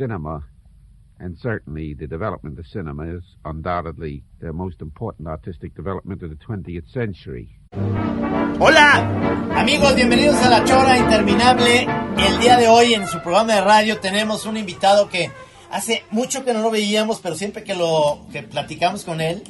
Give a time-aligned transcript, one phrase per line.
[0.00, 0.42] cinema,
[1.18, 6.36] and certainly the development of cinema is undoubtedly the most important artistic development of the
[6.36, 7.58] 20th century.
[8.58, 11.86] Hola, amigos, bienvenidos a La Chora Interminable.
[12.16, 15.30] El día de hoy en su programa de radio tenemos un invitado que
[15.70, 19.42] hace mucho que no lo veíamos, pero siempre que lo que platicamos con él,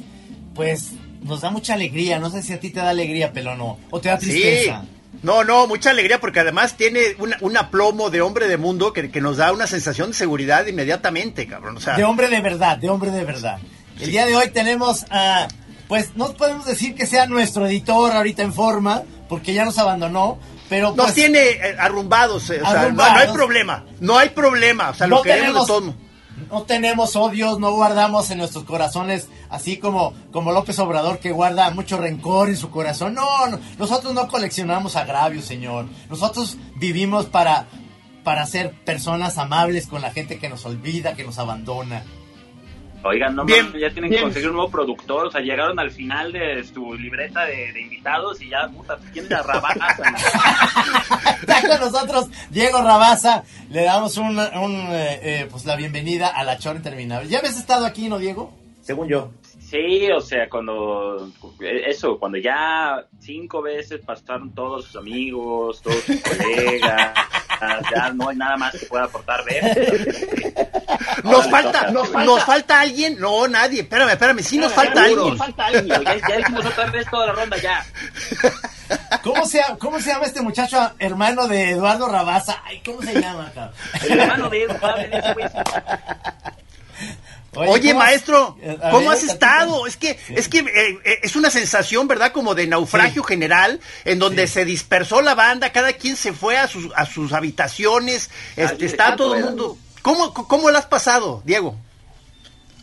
[0.53, 0.91] pues
[1.23, 2.19] nos da mucha alegría.
[2.19, 4.81] No sé si a ti te da alegría, Pelono, o te da tristeza.
[4.81, 5.00] Sí.
[5.23, 9.11] No, no, mucha alegría porque además tiene una, un aplomo de hombre de mundo que,
[9.11, 11.77] que, nos da una sensación de seguridad inmediatamente, cabrón.
[11.77, 13.59] O sea, de hombre de verdad, de hombre de verdad.
[13.99, 15.47] El día de hoy tenemos a,
[15.87, 20.39] pues no podemos decir que sea nuestro editor ahorita en forma, porque ya nos abandonó,
[20.69, 24.29] pero pues, nos tiene eh, arrumbados, eh, o sea, no, no, hay problema, no hay
[24.29, 26.10] problema, o sea, no lo queremos tenemos, de todo.
[26.51, 31.69] No tenemos odios, no guardamos en nuestros corazones, así como, como López Obrador que guarda
[31.71, 33.13] mucho rencor en su corazón.
[33.13, 35.85] No, no, nosotros no coleccionamos agravios, señor.
[36.09, 37.67] Nosotros vivimos para,
[38.25, 42.03] para ser personas amables con la gente que nos olvida, que nos abandona.
[43.03, 44.19] Oigan, no Bien, ya tienen bien.
[44.19, 45.27] que conseguir un nuevo productor.
[45.27, 49.27] O sea, llegaron al final de su libreta de, de invitados y ya, puta, ¿quién
[49.27, 49.87] la rabaza?
[51.41, 53.43] Está con nosotros Diego Rabaza.
[53.69, 57.27] Le damos un, un, eh, eh, pues la bienvenida a la Chora Interminable.
[57.29, 58.53] ¿Ya habías estado aquí, no, Diego?
[58.81, 59.31] Según yo.
[59.59, 61.31] Sí, o sea, cuando.
[61.61, 67.13] Eso, cuando ya cinco veces pasaron todos sus amigos, todos sus colegas.
[67.95, 69.61] Ya no hay nada más que pueda aportar ver.
[71.23, 75.29] Nos falta, nos, nos falta alguien, no, nadie, espérame, espérame, sí nos falta alguien.
[75.29, 75.87] nos falta alguien.
[76.03, 77.85] Ya, ya hicimos otra vez toda la ronda, ya.
[79.23, 82.61] ¿Cómo se, ¿Cómo se llama este muchacho hermano de Eduardo Rabaza?
[82.65, 83.73] Ay, ¿cómo se llama, cabrón?
[84.03, 84.73] El hermano de Edu,
[87.53, 89.33] Oye, ¿cómo- maestro, Eh, ¿cómo has platica.
[89.33, 89.85] estado?
[89.87, 92.31] Es que, es que eh, eh, es una sensación, ¿verdad?
[92.31, 93.27] Como de naufragio Sí.
[93.27, 94.53] general, en donde Sí.
[94.53, 98.89] se dispersó la banda, cada quien se fue a sus, a sus habitaciones, este, Alguien
[98.89, 99.77] está todo el mundo.
[100.01, 101.75] ¿Cómo, ¿Cómo lo has pasado, Diego?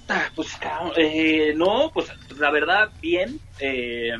[0.08, 2.08] Ah, Pues, cabrón, eh, no, pues
[2.38, 3.40] la verdad, bien.
[3.60, 4.12] Eh,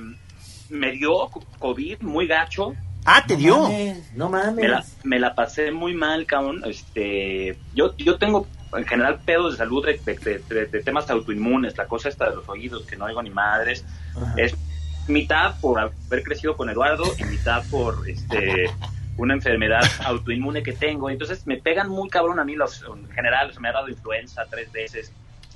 [0.71, 2.75] me dio COVID muy gacho.
[3.05, 3.59] Ah, te No dio.
[3.63, 4.55] mames, no mames.
[4.57, 6.63] Me la, me la pasé muy mal, cabrón.
[6.67, 11.77] Este, yo, yo tengo en general pedos de salud de, de- de- de temas autoinmunes,
[11.77, 13.85] la cosa esta de los oídos, que no oigo ni madres.
[14.15, 14.35] Ajá.
[14.37, 14.55] Es
[15.07, 18.71] mitad por haber crecido con Eduardo y mitad por este
[19.17, 21.11] una enfermedad autoinmune que tengo.
[21.11, 23.89] Entonces me pegan muy cabrón a mí los, en general, o sea, me ha dado
[23.89, 25.13] influenza tres veces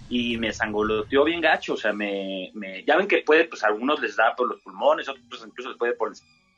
[0.08, 3.68] y me sangoloteó bien gacho, o sea, me, me- ya ven que puede, pues a
[3.68, 6.14] algunos les da por los pulmones, otros incluso les puede por el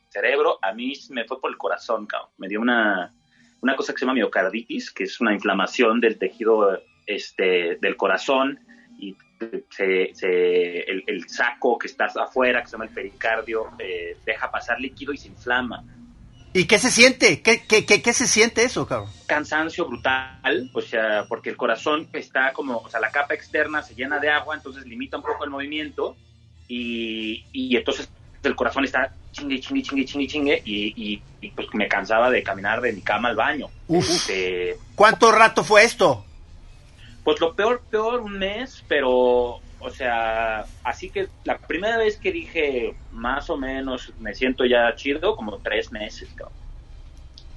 [0.08, 2.30] cerebro, a mí me fue por el corazón, cabrón.
[2.38, 3.12] Me dio una,
[3.64, 8.60] una cosa que se llama miocarditis, que es una inflamación del tejido este, del corazón
[8.98, 9.16] y
[9.70, 14.50] se, se- el, el saco que está afuera, que se llama el pericardio, eh, deja
[14.50, 15.82] pasar líquido y se inflama.
[16.52, 17.42] ¿Y qué se siente?
[17.42, 19.10] ¿Qué, qué, qué, qué se siente eso, cabrón?
[19.26, 23.94] cansancio brutal, o sea, porque el corazón está como, o sea, la capa externa se
[23.94, 26.16] llena de agua, entonces limita un poco el movimiento
[26.68, 28.08] y, y entonces
[28.42, 32.42] el corazón está chingue, chingue, chingue, chingue, chingue y, y- y, pues me cansaba de
[32.42, 33.68] caminar de mi cama al baño.
[33.88, 34.08] Uf.
[34.08, 36.24] Este, ¿Cuánto rato fue esto?
[37.22, 39.10] pues lo peor, peor, un mes, pero,
[39.80, 44.94] o sea, así que la primera vez que dije más o menos me siento ya
[44.94, 46.56] chido, como tres meses, cabrón.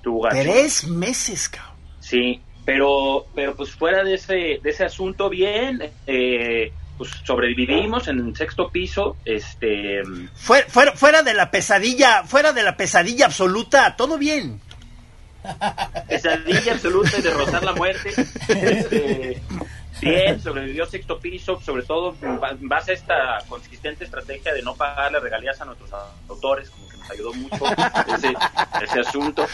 [0.02, 0.22] Tú.
[0.30, 1.76] Tres meses, cabrón.
[2.00, 8.20] Sí, pero, pero pues fuera de ese, de ese asunto, bien, eh, pues sobrevivimos en
[8.20, 10.02] el sexto piso, este,
[10.36, 14.60] Fuera, fuera, fuera de la pesadilla, fuera de la pesadilla absoluta, todo bien.
[16.08, 18.10] pesadilla absoluta de rozar la muerte,
[18.50, 19.42] este,
[20.02, 23.16] bien, sobrevivió sexto piso, sobre todo en ba- en base a esta
[23.48, 25.90] consistente estrategia de no pagarle regalías a nuestros
[26.28, 27.66] autores, como que nos ayudó mucho
[28.18, 28.34] ese,
[28.84, 29.48] ese asunto.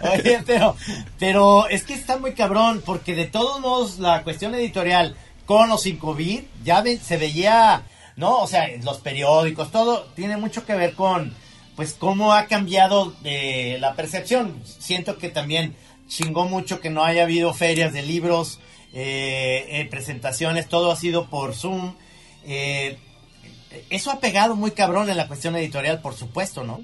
[0.00, 0.76] Oye, pero,
[1.18, 5.16] pero es que está muy cabrón, porque de todos modos la cuestión editorial,
[5.46, 7.82] con o sin COVID, ya ve- se veía,
[8.16, 8.38] ¿no?
[8.38, 11.34] O sea, los periódicos, todo tiene mucho que ver con,
[11.76, 14.62] pues, cómo ha cambiado eh, la percepción.
[14.64, 15.74] Siento que también
[16.08, 18.60] chingó mucho que no haya habido ferias de libros,
[18.92, 21.94] eh, eh, presentaciones, todo ha sido por Zoom.
[23.88, 26.82] Eso ha pegado muy cabrón en la cuestión editorial, por supuesto, ¿no?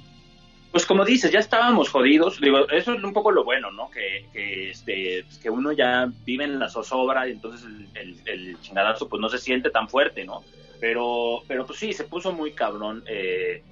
[0.70, 2.40] Pues como dices, ya estábamos jodidos.
[2.40, 3.90] Digo, eso es un poco lo bueno, ¿no?
[3.90, 8.60] Que, que, este, que uno ya vive en la zozobra y entonces el, el, el
[8.60, 10.44] chingadazo pues no se siente tan fuerte, ¿no?
[10.80, 13.02] Pero, pero pues sí, se puso muy cabrón.
[13.06, 13.62] Eh,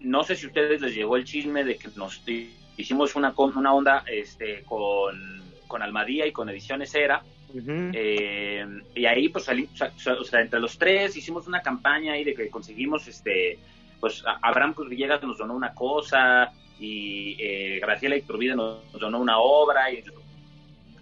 [0.00, 2.22] no sé si a ustedes les llegó el chisme de que nos
[2.76, 7.22] hicimos una, una onda este, con, con Almadía y con Ediciones Era.
[7.54, 9.56] Eh, y ahí, pues, sea,
[10.18, 13.58] o sea, entre los tres hicimos una campaña ahí de que conseguimos, este,
[14.00, 19.38] pues, Abraham Villegas nos donó una cosa y eh, Graciela Iturbide nos, nos donó una
[19.38, 20.04] obra y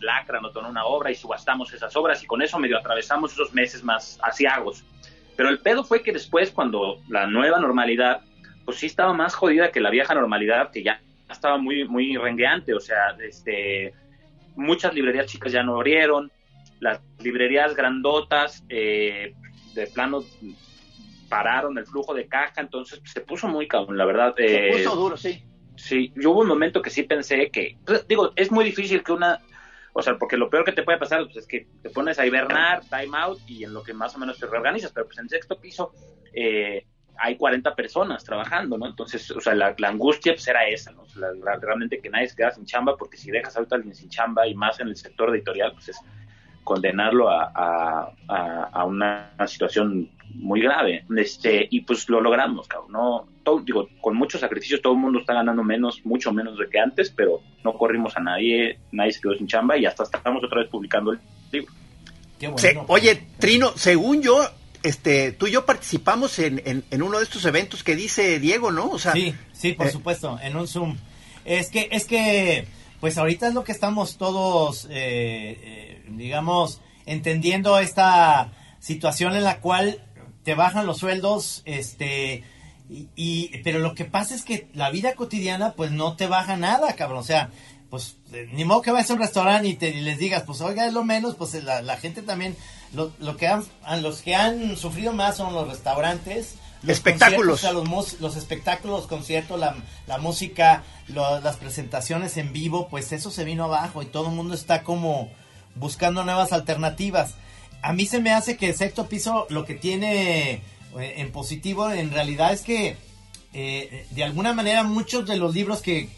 [0.01, 3.83] lacra, no una obra y subastamos esas obras y con eso medio atravesamos esos meses
[3.83, 4.85] más asiagos.
[5.37, 8.23] Pero el pedo fue que después, cuando la nueva normalidad,
[8.65, 11.01] pues sí estaba más jodida que la vieja normalidad, que ya
[11.31, 13.93] estaba muy, muy rengueante, o sea, este,
[14.55, 16.31] muchas librerías chicas ya no abrieron,
[16.81, 19.35] las librerías grandotas, eh,
[19.75, 20.25] de plano
[21.29, 24.35] pararon el flujo de caja, entonces se puso muy cabrón, la verdad.
[24.37, 25.45] Se puso eh, duro, sí.
[25.77, 29.13] Sí, yo hubo un momento que sí pensé que, pues, digo, es muy difícil que
[29.13, 29.41] una,
[29.93, 32.27] o sea, porque lo peor que te puede pasar pues, es que te pones a
[32.27, 35.29] hibernar, time out, y en lo que más o menos te reorganizas, pero pues en
[35.29, 35.93] sexto piso
[36.33, 36.87] eh,
[37.19, 38.87] hay 40 personas trabajando, ¿no?
[38.87, 41.05] Entonces, o sea, la, angustia pues era esa, ¿no?
[41.61, 44.47] realmente que nadie se queda sin chamba, porque si dejas ahorita a alguien sin chamba
[44.47, 46.01] y más en el sector editorial, pues es
[46.67, 51.05] condenarlo a, a, una, situación muy grave.
[51.17, 52.93] Este, y pues lo logramos, cabrón.
[52.93, 53.27] No,
[53.65, 57.11] digo, con muchos sacrificios todo el mundo está ganando menos, mucho menos de que antes,
[57.11, 60.69] pero no corrimos a nadie, nadie se quedó sin chamba y hasta estamos otra vez
[60.69, 61.21] publicando el
[61.53, 61.73] libro.
[62.89, 64.41] oye, Trino, según yo,
[64.83, 68.91] este, tú y yo participamos en, en, uno de estos eventos que dice Diego, ¿no?
[68.91, 70.97] O sea, sí, sí, por eh, supuesto, en un Zoom.
[71.45, 72.67] Es que, es que,
[73.01, 78.51] pues ahorita es lo que estamos todos, eh, eh, digamos, entendiendo esta
[78.81, 80.01] situación en la cual
[80.47, 82.45] te bajan los sueldos, este,
[82.89, 86.93] y, pero lo que pasa es que la vida cotidiana, pues no te baja nada,
[86.93, 87.19] cabrón.
[87.19, 87.51] O sea,
[87.91, 88.15] pues
[88.53, 91.03] ni modo que vayas a un restaurante y, te, les digas, pues oiga, es lo
[91.03, 92.55] menos, pues la, la gente también
[92.93, 93.65] lo, lo que han,
[94.03, 99.59] los que han sufrido más son los restaurantes, los espectáculos, los, los espectáculos, los conciertos,
[99.59, 99.75] la,
[100.07, 104.55] la música, las presentaciones en vivo, pues eso se vino abajo y todo el mundo
[104.55, 105.29] está como
[105.75, 107.35] buscando nuevas alternativas.
[107.87, 110.61] A mí se me hace que el sexto piso lo que tiene eh,
[110.99, 112.97] en positivo en realidad es que
[113.53, 116.09] eh, de alguna manera muchos de los libros que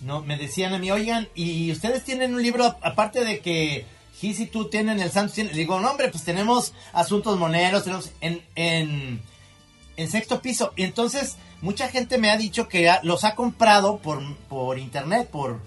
[0.00, 3.84] no me decían a mí, oigan, y ustedes tienen un libro aparte de que
[4.18, 8.42] Gis y tú tienen el Santos, digo, no, hombre, pues tenemos asuntos moneros, tenemos en,
[8.54, 9.20] en,
[10.08, 10.72] sexto piso.
[10.74, 15.60] Y entonces, mucha gente me ha dicho que los ha comprado por, por internet, por,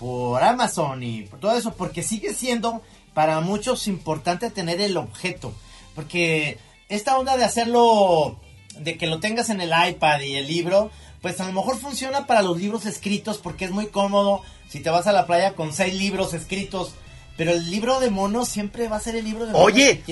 [0.00, 2.82] por Amazon y por todo eso, porque sigue siendo
[3.14, 5.52] para muchos importante tener el objeto.
[5.94, 6.58] Porque
[6.88, 8.38] esta onda de hacerlo,
[8.78, 10.90] de que lo tengas en el iPad y el libro,
[11.22, 14.42] pues a lo mejor funciona para los libros escritos porque es muy cómodo.
[14.68, 16.94] Si te vas a la playa con seis libros escritos
[17.38, 19.64] pero el libro de mono siempre va a ser el libro de mono.
[19.64, 20.02] Oye,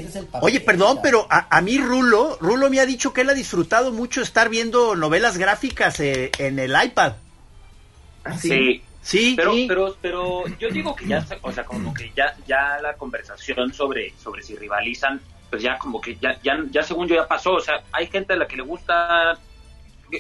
[0.41, 4.23] oye, perdón, pero a, mí Rulo, Rulo me ha dicho que él ha disfrutado mucho
[4.23, 7.15] estar viendo novelas gráficas eh, en el iPad.
[8.23, 8.49] ¿Ah, sí.
[8.49, 8.83] Sí,
[9.37, 13.73] pero, pero, pero yo digo que ya, o sea, como que ya, ya la conversación
[13.73, 15.21] sobre, sobre si rivalizan,
[15.51, 18.33] pues ya como que ya, ya, ya según yo ya pasó, o sea, hay gente
[18.33, 19.39] a la que le gusta,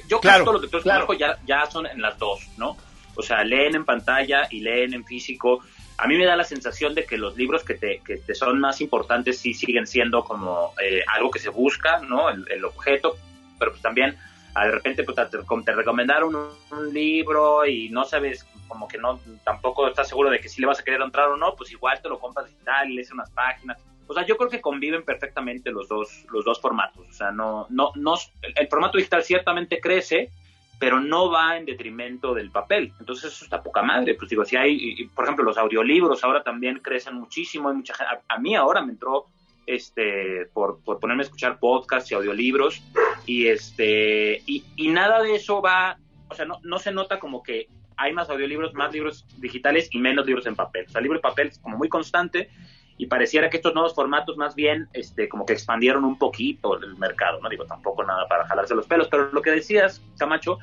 [0.08, 1.12] yo creo que todo lo que tú claro.
[1.14, 2.76] ya, ya son en las dos, ¿no?
[3.16, 5.62] O sea, leen en pantalla y leen en físico,
[5.98, 8.60] a mí me da la sensación de que los libros que te, que te son
[8.60, 12.28] más importantes sí siguen siendo como eh, algo que se busca, ¿no?
[12.28, 13.16] El, objeto,
[13.58, 14.16] pero pues también
[14.54, 15.16] de repente pues,
[15.64, 20.48] te, recomendaron un, libro y no sabes, como que no, tampoco estás seguro de que
[20.48, 22.94] sí le vas a querer entrar o no, pues igual te lo compras digital y
[22.94, 23.78] lees unas páginas.
[24.08, 27.06] O sea, yo creo que conviven perfectamente los dos, los dos formatos.
[27.08, 28.14] O sea, no, no, no,
[28.54, 30.30] el formato digital ciertamente crece,
[30.78, 32.92] pero no va en detrimento del papel.
[33.00, 34.14] Entonces eso está poca madre.
[34.14, 37.68] Pues digo, si hay, por ejemplo, los audiolibros ahora también crecen muchísimo.
[37.68, 37.94] Hay mucha
[38.28, 39.26] a, mí ahora me entró
[39.66, 42.80] este por, por ponerme a escuchar podcasts y audiolibros
[43.26, 47.42] y este y, y nada de eso va, o sea, no, no se nota como
[47.42, 50.86] que hay más audiolibros, más libros digitales y menos libros en papel.
[50.88, 52.50] O sea, libro de papel es como muy constante
[52.98, 56.96] y pareciera que estos nuevos formatos más bien este como que expandieron un poquito el
[56.96, 60.58] mercado, no digo tampoco nada para jalarse los pelos, pero lo que decías, Camacho,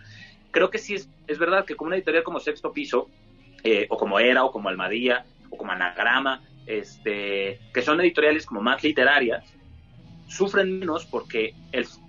[0.52, 3.10] creo que sí es, es verdad que como una editorial como Sexto Piso,
[3.64, 8.62] eh, o como Era, o como Almadía, o como Anagrama, este, que son editoriales como
[8.62, 9.44] más literarias,
[10.28, 11.54] sufren menos porque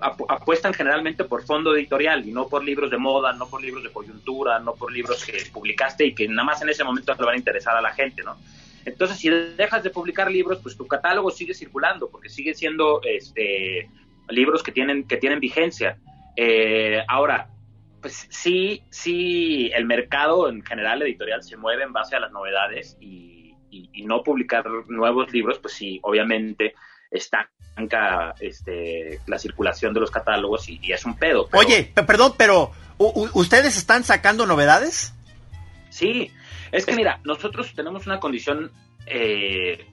[0.01, 3.91] apuestan generalmente por fondo editorial y no por libros de moda, no por libros de
[3.91, 7.35] coyuntura, no por libros que publicaste y que nada más en ese momento le van
[7.35, 8.37] a interesar a la gente, ¿no?
[8.85, 13.89] Entonces, si dejas de publicar libros, pues tu catálogo sigue circulando, porque sigue siendo este,
[14.29, 15.07] libros que tienen,
[15.41, 15.99] vigencia.
[16.37, 17.49] Eh, ahora,
[18.01, 22.97] pues sí, sí, el mercado en general editorial se mueve en base a las novedades
[23.01, 23.33] y,
[24.05, 26.75] no publicar nuevos libros, pues sí, obviamente
[27.15, 31.49] estanca este, la circulación de los catálogos y, es un pedo.
[31.53, 35.15] Oye, perdón, pero ¿ustedes están sacando novedades?
[35.91, 36.31] Sí,
[36.73, 38.73] es que mira, nosotros tenemos una condición
[39.07, 39.87] eh,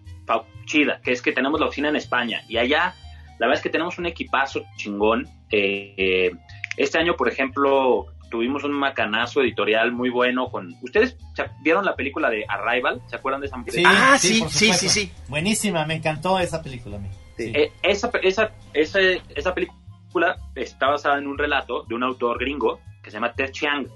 [0.66, 2.96] chida, que es que tenemos la oficina en España y allá
[3.42, 5.28] la verdad es que tenemos un equipazo chingón.
[5.50, 6.32] Eh,
[6.78, 10.74] este año, por ejemplo, tuvimos un macanazo editorial muy bueno con...
[10.82, 11.18] ¿Ustedes
[11.62, 13.02] vieron la película de Arrival?
[13.08, 15.12] ¿Se acuerdan de esa Sí, Ah, sí, sí, sí, sí, sí.
[15.28, 17.10] Buenísima, me encantó esa película a mí.
[17.38, 17.52] Sí.
[17.54, 19.00] Eh, esa, esa, esa,
[19.36, 23.52] esa película está basada en un relato de un autor gringo que se llama Ted
[23.52, 23.88] Chiang.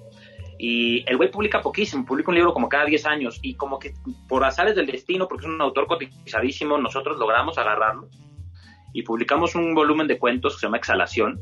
[0.60, 3.94] Y el güey publica poquísimo, publica un libro como cada 10 años y como que
[4.28, 8.10] por azares del destino, porque es un autor cotizadísimo, nosotros logramos agarrarlo
[8.94, 11.40] y publicamos un volumen de cuentos que se llama Exhalación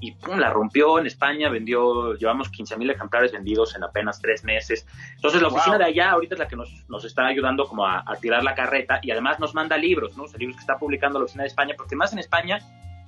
[0.00, 4.44] y pum, la rompió en España, vendió, llevamos 15 mil ejemplares vendidos en apenas tres
[4.44, 4.86] meses.
[5.14, 5.84] Entonces la oficina Wow.
[5.86, 8.54] de allá ahorita es la que nos, nos está ayudando como a, a tirar la
[8.54, 10.24] carreta y además nos manda libros, ¿no?
[10.24, 12.58] O sea, libros que está publicando la oficina de España, porque más en España,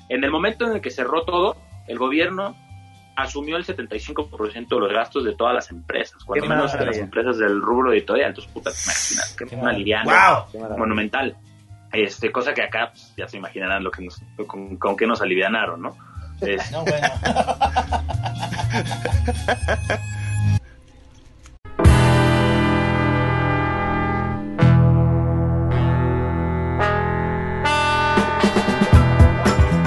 [0.08, 2.56] en el momento en el que cerró todo, el gobierno
[3.16, 6.98] asumió el 75% de los gastos de todas las empresas, cuando Qué menos de las
[6.98, 8.28] empresas del rubro editorial.
[8.28, 10.02] Entonces, puta, te imaginas, Qué una maravilla.
[10.04, 10.78] liviana Wow.
[10.78, 11.36] monumental.
[11.92, 15.20] Este, cosa que acá pues, ya se imaginarán lo que nos, con, con qué nos
[15.22, 15.96] alivianaron, ¿no?
[16.40, 17.08] Es- No, bueno.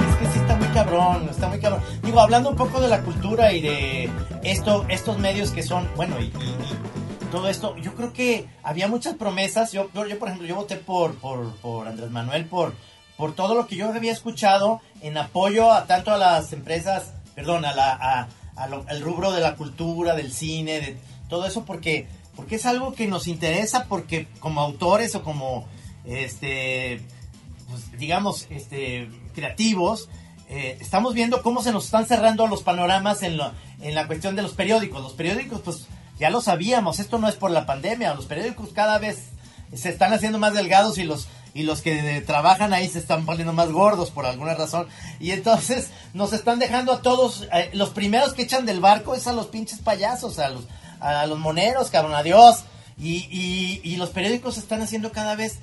[0.08, 1.82] Es que sí está muy cabrón, está muy cabrón.
[2.02, 4.10] Digo, hablando un poco de la cultura y de
[4.42, 8.88] esto, estos medios que son, bueno, y, y- y todo esto, yo creo que había
[8.88, 9.72] muchas promesas.
[9.72, 12.74] Yo, yo, yo, por ejemplo, yo voté por, por, por Andrés Manuel por,
[13.16, 17.64] por todo lo que yo había escuchado en apoyo a tanto a las empresas, perdón,
[17.64, 20.96] a la, a- a al rubro de la cultura, del cine, de
[21.28, 25.66] todo eso, porque, porque es algo que nos interesa, porque como autores o como,
[26.04, 27.00] este,
[27.70, 30.08] pues, digamos, este, creativos,
[30.48, 34.36] eh, estamos viendo cómo se nos están cerrando los panoramas en, lo- en la cuestión
[34.36, 35.02] de los periódicos.
[35.02, 35.86] Los periódicos, pues
[36.18, 39.28] ya lo sabíamos, esto no es por la pandemia, los periódicos cada vez
[39.74, 43.26] se están haciendo más delgados y los y los que eh, trabajan ahí se están
[43.26, 44.86] poniendo más gordos por alguna razón
[45.20, 49.26] y entonces nos están dejando a todos eh, los primeros que echan del barco es
[49.26, 50.64] a los pinches payasos a los
[51.00, 52.64] a los moneros cabrón adiós
[52.98, 55.58] y, y, y los periódicos se están haciendo cada vez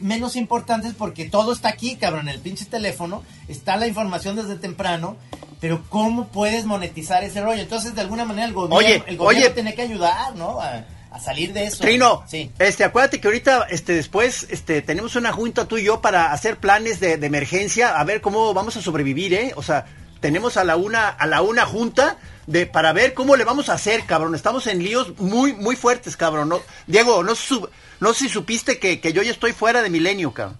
[0.00, 5.16] menos importantes porque todo está aquí, cabrón, el pinche teléfono, está la información desde temprano,
[5.60, 7.60] pero ¿cómo puedes monetizar ese rollo?
[7.60, 9.54] Entonces, de alguna manera, el gobierno, Oye, el gobierno oye.
[9.54, 10.60] tiene que ayudar, ¿no?
[10.60, 11.78] A, a salir de eso.
[11.82, 12.50] Trino, Sí.
[12.58, 16.56] este, acuérdate que ahorita, este, después, este, tenemos una junta tú y yo para hacer
[16.58, 19.52] planes de, de emergencia, a ver cómo vamos a sobrevivir, ¿eh?
[19.56, 19.86] O sea,
[20.20, 22.16] tenemos a la una, a la una junta
[22.46, 24.34] de, para ver cómo le vamos a hacer, cabrón.
[24.34, 26.48] Estamos en líos muy, muy fuertes, cabrón.
[26.48, 27.68] No, Diego, no, su-
[28.00, 30.58] no sé si supiste que, que yo ya estoy fuera de milenio, cabrón.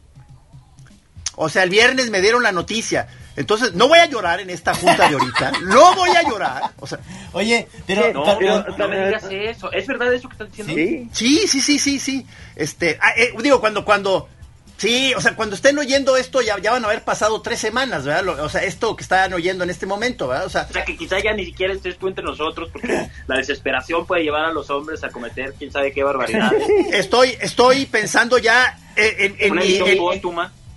[1.37, 3.09] O sea, el viernes me dieron la noticia.
[3.37, 5.53] Entonces, no voy a llorar en esta junta de ahorita.
[5.62, 6.62] No voy a llorar.
[6.79, 7.00] O sea,
[7.33, 8.12] Oye, pero...
[8.12, 9.73] no, ta- pero- no, no me digas eso.
[9.73, 10.73] ¿Es verdad eso que estás diciendo?
[10.75, 11.09] Sí.
[11.12, 12.26] Sí, sí, sí, sí, sí.
[12.55, 14.29] Este, ah, eh, digo, cuando, cuando,
[14.76, 18.05] sí, o sea, cuando estén oyendo esto, ya, ya van a haber pasado tres semanas,
[18.05, 18.23] ¿verdad?
[18.23, 20.47] Lo- o sea, esto que están oyendo en este momento, ¿verdad?
[20.47, 23.37] O sea, O sea, que quizá ya ni siquiera estés tú entre nosotros, porque la
[23.38, 26.62] desesperación puede llevar a los hombres a cometer quién sabe qué barbaridades.
[26.93, 29.99] estoy, estoy pensando ya en, en, mi, en-.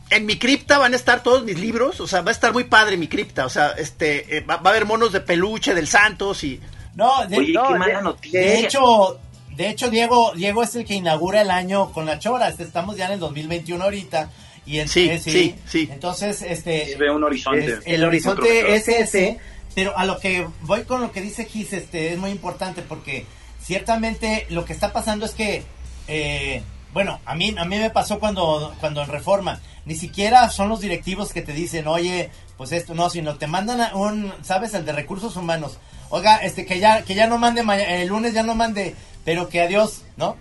[0.10, 2.64] En mi cripta van a estar todos mis libros, o sea, va a estar muy
[2.66, 5.88] padre mi cripta, o sea, este, eh, va, va a haber monos de peluche del
[5.88, 6.60] Santos y,
[6.96, 8.40] No, de, Oye, no, qué de- mala noticia.
[8.40, 9.20] de hecho,
[9.56, 12.48] de hecho, Diego, Diego es el que inaugura el año con la Chora.
[12.50, 14.30] Este, Estamos ya en el 2021 ahorita.
[14.68, 15.90] Y en, Sí, eh, sí, sí.
[15.92, 16.96] Entonces, este...
[17.00, 17.66] Ve un horizonte.
[17.66, 19.40] Es- el horizonte es ese,
[19.74, 23.26] pero a lo que voy con lo que dice Gis, este, es muy importante porque
[23.64, 25.64] ciertamente lo que está pasando es que,
[26.08, 26.62] eh,
[26.98, 30.82] bueno, a mí, a mí me pasó cuando, cuando en Reforma, ni siquiera son los
[30.82, 34.74] directivos que te dicen, oye, pues esto no, sino te mandan a un, ¿sabes?
[34.74, 35.78] El de recursos humanos.
[36.10, 39.48] Oiga, este, que ya, que ya no mande, ma- el lunes ya no mande, pero
[39.48, 40.38] que adiós, ¿no?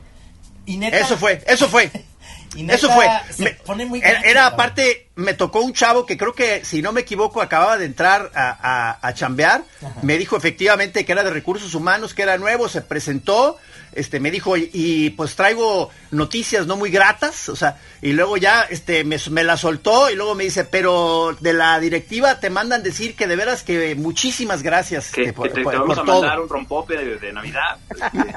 [0.64, 1.90] Y neta, eso fue, eso fue.
[2.56, 3.06] y neta, Eso fue.
[3.34, 6.82] se Me- pone muy era, era aparte, me tocó un chavo que creo que, si
[6.82, 9.64] no me equivoco, acababa de entrar a, a, a chambear.
[10.02, 13.56] Me dijo efectivamente que era de recursos humanos, que era nuevo, se presentó.
[13.92, 18.37] Este, me dijo, y, y, pues traigo noticias no muy gratas, o sea, y luego
[18.37, 22.50] ya, este, me, me la soltó y luego me dice, pero de la directiva te
[22.50, 25.78] mandan decir que de veras que muchísimas gracias Que, este, por, que te, por- te
[25.78, 26.20] vamos por a todo.
[26.20, 27.78] mandar un rompope de, de Navidad.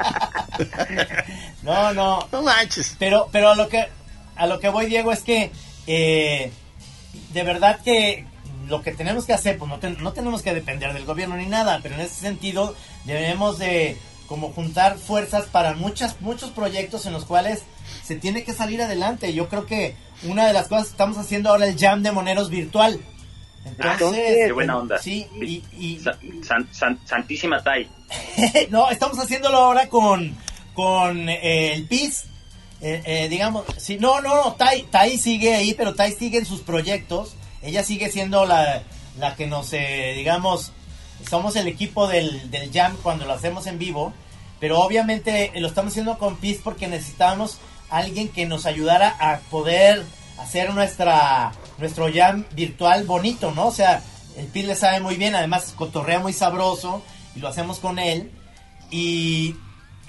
[1.63, 2.95] No, no, No manches.
[2.98, 3.86] Pero, pero a lo que
[4.36, 5.51] a lo que voy, Diego, es que
[5.88, 6.51] eh,
[7.33, 8.25] de verdad que
[8.67, 11.45] lo que tenemos que hacer, pues no, ten- no tenemos que depender del gobierno ni
[11.47, 13.97] nada, pero en ese sentido debemos de
[14.27, 17.63] como juntar fuerzas para muchas, muchos proyectos en los cuales
[18.03, 19.33] se tiene que salir adelante.
[19.33, 22.49] Yo creo que una de las cosas que estamos haciendo ahora el jam de moneros
[22.51, 22.99] virtual.
[23.65, 24.99] Entonces, Qué buena onda.
[24.99, 27.89] Sí, y, y- Sa- san- san- Santísima Tai.
[28.69, 30.35] no, estamos haciéndolo ahora con,
[30.73, 32.25] con eh, el PIS.
[32.81, 36.45] Eh, eh, digamos, sí, no, no, no, Tai, Tai sigue ahí, pero Tai sigue en
[36.45, 37.36] sus proyectos.
[37.62, 38.83] Ella sigue siendo la,
[39.17, 40.71] la que nos, eh, digamos,
[41.29, 44.13] somos el equipo del, del Jam cuando lo hacemos en vivo,
[44.59, 47.57] pero obviamente lo estamos haciendo con PIS porque necesitábamos
[47.89, 50.05] alguien que nos ayudara a poder
[50.38, 53.67] hacer nuestra nuestro Jam virtual bonito, ¿no?
[53.67, 54.01] O sea,
[54.38, 57.01] el PIS le sabe muy bien, además cotorrea muy sabroso
[57.36, 58.31] y lo hacemos con él
[58.91, 59.55] y,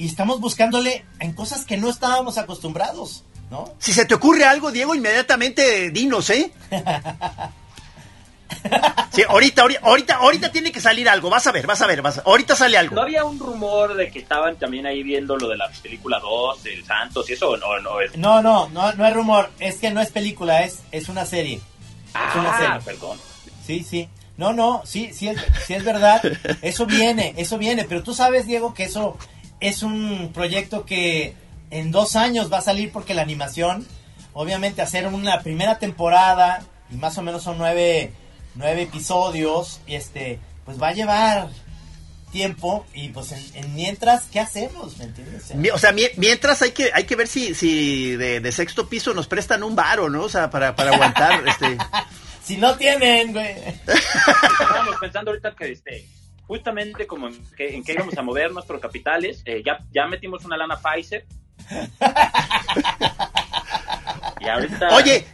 [0.03, 3.73] y estamos buscándole en cosas que no estábamos acostumbrados, ¿no?
[3.79, 6.51] Si se te ocurre algo, Diego, inmediatamente dinos, ¿eh?
[9.13, 11.31] Sí, ahorita, ahorita, ahorita, ahorita tiene que salir algo.
[11.31, 12.95] Vas a ver, vas a ver, vas a- ahorita sale algo.
[12.97, 16.67] ¿No había un rumor de que estaban también ahí viendo lo de la película 2,
[16.67, 17.51] el Santos y eso?
[17.51, 18.17] o No, no es.
[18.17, 21.57] No, no, no, no es rumor, es que no es película, es, es una serie.
[21.57, 22.81] es una Ah, serie.
[22.85, 23.19] perdón.
[23.67, 24.09] Sí, sí.
[24.37, 26.21] No, no, sí, sí es, sí es verdad.
[26.63, 27.85] Eso viene, eso viene.
[27.85, 29.17] Pero tú sabes, Diego, que eso
[29.61, 31.35] es un proyecto que
[31.71, 33.87] en dos años va a salir porque la animación,
[34.33, 38.13] obviamente, hacer una primera temporada y más o menos son nueve,
[38.55, 41.49] nueve episodios, y este, pues va a llevar
[42.33, 44.97] tiempo y pues en, en mientras, ¿qué hacemos?
[44.99, 45.51] ¿Me entiendes?
[45.75, 49.15] O sea, mi- mientras hay que hay que ver si si de, de sexto piso
[49.15, 50.23] nos prestan un varo, ¿no?
[50.23, 51.77] O sea, para, para aguantar este
[52.45, 53.55] Si no tienen, güey.
[53.87, 56.07] Estábamos pensando ahorita que este
[56.51, 60.45] justamente como en que, en qué íbamos a mover nuestros capitales, eh, ya, ya metimos
[60.45, 61.25] una lana Pfizer.
[64.41, 65.25] y ahorita Oye,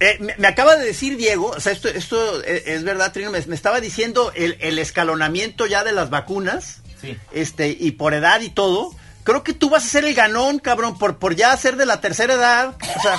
[0.00, 3.30] eh, me, me acaba de decir Diego, o sea, esto, esto es, es verdad, Trino,
[3.30, 7.16] me, me estaba diciendo el, el escalonamiento ya de las vacunas, Sí.
[7.30, 8.90] este, y por edad y todo.
[9.22, 12.00] Creo que tú vas a ser el ganón, cabrón, por, por ya ser de la
[12.00, 12.74] tercera edad.
[12.96, 13.16] O sea,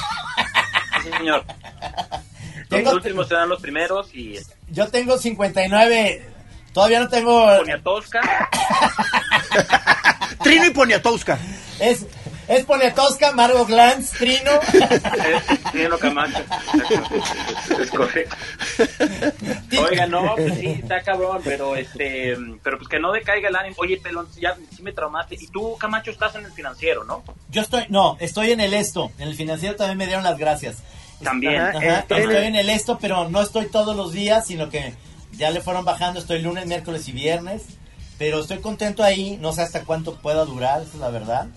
[1.03, 1.45] sí, señor.
[2.67, 4.37] Tengo- Los últimos serán los primeros y
[4.69, 6.27] Yo tengo 59.
[6.73, 7.57] Todavía no tengo.
[7.57, 8.21] Poniatowska,
[10.43, 11.37] Trino y Poniatowska.
[11.79, 12.05] Es,
[12.47, 14.51] es Poniatowska, Margo Glantz, Trino.
[14.73, 16.39] eh, Trino Camacho.
[17.81, 18.35] Es correcto.
[19.89, 23.75] Oiga, no, pues sí, está cabrón, pero este, pero pues que no decaiga el ánimo.
[23.79, 25.35] Oye, pelón, ya sí me traumaste.
[25.39, 27.23] Y tú, Camacho, estás en el financiero, ¿no?
[27.49, 29.11] Yo estoy, no, estoy en el esto.
[29.19, 30.77] En el financiero también me dieron las gracias.
[31.23, 31.59] También.
[31.61, 31.77] Ajá.
[31.77, 34.93] Ajá, Eh, estoy en el esto, pero no estoy todos los días, sino que
[35.39, 36.19] ya le fueron bajando.
[36.19, 37.63] Estoy lunes, miércoles y viernes.
[38.19, 39.37] Pero estoy contento ahí.
[39.41, 41.47] No sé hasta cuánto pueda durar, esa es la verdad.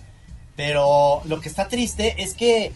[0.55, 2.71] Pero lo que está triste es que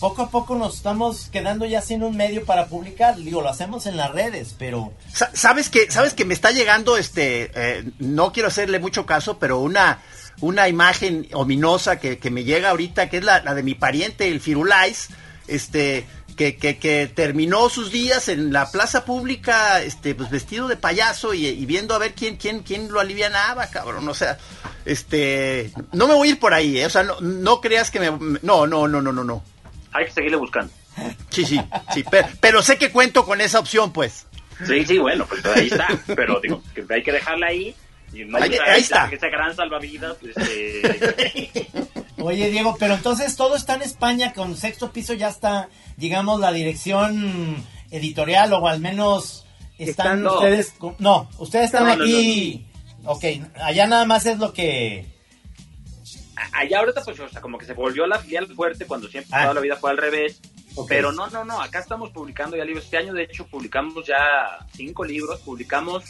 [0.00, 3.16] poco a poco nos estamos quedando ya sin un medio para publicar.
[3.16, 6.96] Digo, lo hacemos en las redes, pero Sa- ¿Sabes que sabes que me está llegando
[6.98, 10.00] este eh, no quiero hacerle mucho caso, pero una
[10.42, 14.28] una imagen ominosa que, que me llega ahorita que es la, la de mi pariente
[14.28, 15.08] el Firulais,
[15.48, 16.04] este
[16.36, 21.32] que, que, que terminó sus días en la plaza pública, este, pues vestido de payaso
[21.34, 24.08] y, y viendo a ver quién, quién, quién lo alivianaba, cabrón.
[24.08, 24.38] O sea,
[24.84, 26.86] este, no me voy a ir por ahí, ¿eh?
[26.86, 28.10] o sea, no, no creas que me,
[28.42, 29.42] no, no, no, no, no, no.
[29.92, 30.72] Hay que seguirle buscando.
[31.30, 31.60] Sí, sí,
[31.92, 34.26] sí, pero, pero sé que cuento con esa opción, pues.
[34.66, 35.88] Sí, sí, bueno, pues ahí está.
[36.14, 37.74] Pero digo, que hay que dejarla ahí.
[38.12, 39.08] Y no Ahí- ahí está.
[39.12, 40.16] Esa gran salvavidas.
[40.22, 41.68] Este,
[42.18, 46.50] Oye, Diego, pero entonces todo está en España, con sexto piso ya está, digamos, la
[46.52, 49.44] dirección editorial, o al menos
[49.78, 50.72] están, Están- ustedes.
[50.78, 52.66] con- No, ustedes están No, no, aquí.
[53.04, 53.24] Ok,
[53.62, 55.06] allá nada más es lo que.
[56.52, 59.42] allá ahorita, pues, o sea, como que se volvió la filial fuerte cuando siempre Ah.
[59.42, 60.40] toda la vida fue al revés.
[60.88, 62.84] Pero no, no, no, acá estamos publicando ya libros.
[62.84, 64.18] Este año, de hecho, publicamos ya
[64.74, 65.40] cinco libros.
[65.40, 66.04] Publicamos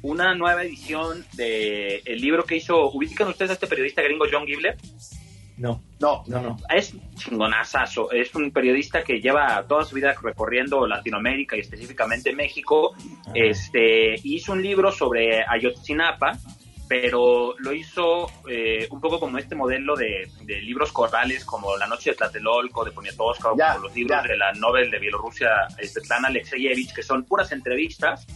[0.00, 2.90] una nueva edición de el libro que hizo.
[2.90, 4.78] ¿Ubican ustedes a este periodista gringo John Gibler?
[5.62, 6.56] No, No, no, no.
[6.68, 8.10] Es chingonazazo.
[8.10, 12.94] Es un periodista que lleva toda su vida recorriendo Latinoamérica y específicamente México.
[13.32, 16.36] Este hizo un libro sobre Ayotzinapa,
[16.88, 21.86] pero lo hizo eh, un poco como este modelo de, de libros corales, como La
[21.86, 24.28] Noche de Tlatelolco, de Poniatowska, o Ya, como los libros ya.
[24.28, 25.48] de la Nobel de Bielorrusia,
[25.80, 28.26] Svetlana Alexeyevich, que son puras entrevistas.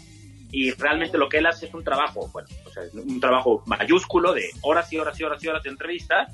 [0.52, 4.32] Y realmente lo que él hace es un trabajo, bueno, o sea, un trabajo mayúsculo
[4.32, 6.32] de horas y horas y horas y horas de entrevistas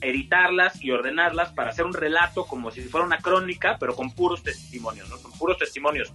[0.00, 4.42] editarlas y ordenarlas para hacer un relato como si fuera una crónica, pero con puros
[4.42, 5.18] testimonios, ¿no?
[5.18, 6.12] Con puros testimonios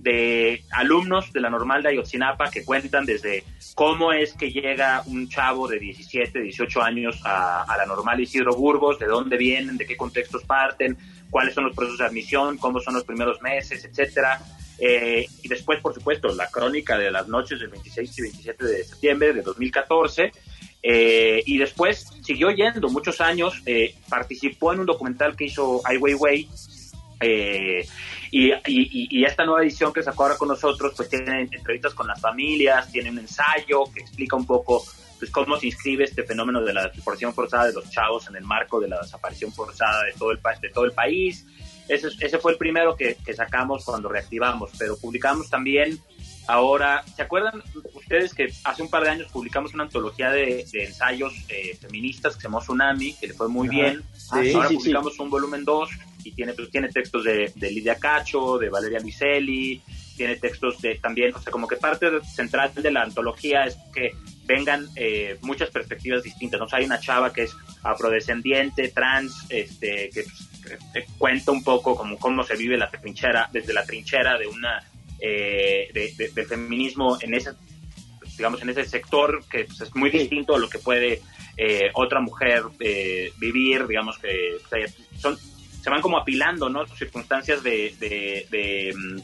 [0.00, 5.28] de alumnos de la normal de Ayotzinapa que cuentan desde cómo es que llega un
[5.28, 9.96] chavo de 17, 18 años a, la normal Isidro Burgos, de dónde vienen, de qué
[9.96, 10.96] contextos parten,
[11.30, 14.40] cuáles son los procesos de admisión, cómo son los primeros meses, etcétera.
[14.78, 18.84] Eh, y después, por supuesto, la crónica de las noches del 26 y 27 de
[18.84, 20.32] septiembre de 2014.
[20.82, 25.96] Eh, y después siguió yendo muchos años, eh, participó en un documental que hizo Ai
[25.96, 26.48] Weiwei.
[27.20, 27.86] Eh,
[28.30, 32.90] y, esta nueva edición que sacó ahora con nosotros, pues tiene entrevistas con las familias,
[32.92, 34.84] tiene un ensayo que explica un poco
[35.18, 38.44] pues cómo se inscribe este fenómeno de la desaparición forzada de los chavos en el
[38.44, 41.44] marco de la desaparición forzada de todo el, de todo el país.
[41.88, 45.98] Ese, ese fue el primero que sacamos cuando reactivamos, pero publicamos también
[46.48, 50.84] Ahora, ¿se acuerdan ustedes que hace un par de años publicamos una antología de, de
[50.86, 54.02] ensayos eh, feministas que se llamó Tsunami, que le fue muy bien?
[54.14, 55.90] Sí, Ahora sí, publicamos un volumen 2
[56.24, 59.82] y tiene, pues, tiene textos de, de Lidia Cacho, de Valeria Luiselli,
[60.16, 64.12] tiene textos de también, o sea, como que parte central de la antología es que
[64.46, 66.58] vengan eh, muchas perspectivas distintas.
[66.58, 66.64] ¿no?
[66.64, 71.62] O sea, hay una chava que es afrodescendiente, trans, este, que, pues, que cuenta un
[71.62, 74.82] poco como cómo se vive la trinchera, desde la trinchera de una
[75.20, 77.50] eh, de- de- del feminismo en ese
[78.36, 81.20] digamos en ese sector que pues, es muy distinto a lo que puede
[81.56, 84.86] eh, otra mujer eh, vivir, digamos que o sea,
[85.18, 85.36] son
[85.82, 86.86] se van como apilando, ¿no?
[86.88, 89.18] Circunstancias de, de, de, mm,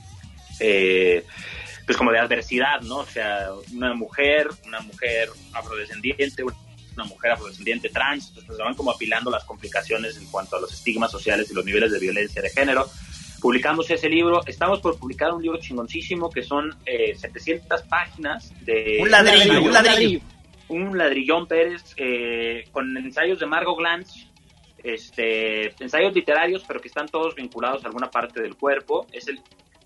[0.61, 1.25] eh,
[1.85, 2.99] pues como de adversidad, ¿no?
[2.99, 6.43] O sea, una mujer, una mujer afrodescendiente,
[6.95, 10.73] una mujer afrodescendiente trans, entonces se van como apilando las complicaciones en cuanto a los
[10.73, 12.89] estigmas sociales y los niveles de violencia de género.
[13.45, 19.01] Publicamos ese libro, estamos por publicar un libro chingoncísimo que son eh, 700 páginas de...
[19.03, 20.21] Un ladrillo, un ladrillo.
[20.69, 24.29] un ladrillón Pérez eh, con ensayos de Margot Glantz,
[24.83, 29.07] este, ensayos literarios, pero que están todos vinculados a alguna parte del cuerpo.
[29.13, 29.39] Es el,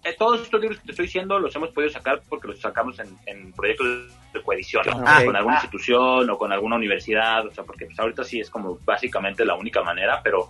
[0.04, 2.96] eh, todos estos libros que te estoy diciendo los hemos podido sacar porque los sacamos
[3.00, 5.02] en, en proyectos de coedición, ¿no?
[5.04, 5.20] Ah.
[5.24, 5.62] con alguna Ah.
[5.62, 9.56] institución o con alguna universidad, o sea, porque pues, ahorita sí es como básicamente la
[9.56, 10.48] única manera, pero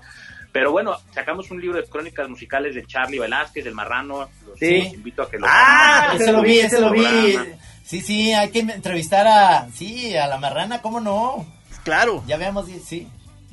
[0.53, 4.91] pero bueno, sacamos un libro de crónicas musicales de Charlie Velázquez, del Marrano, los Sí.
[4.95, 7.37] invito a que lo Ah, ese lo vi, ese lo vi.
[7.85, 11.47] Sí, sí, hay que entrevistar a, sí, a la marrana, ¿cómo no?
[11.85, 12.23] Claro.
[12.27, 13.07] Ya veamos, sí.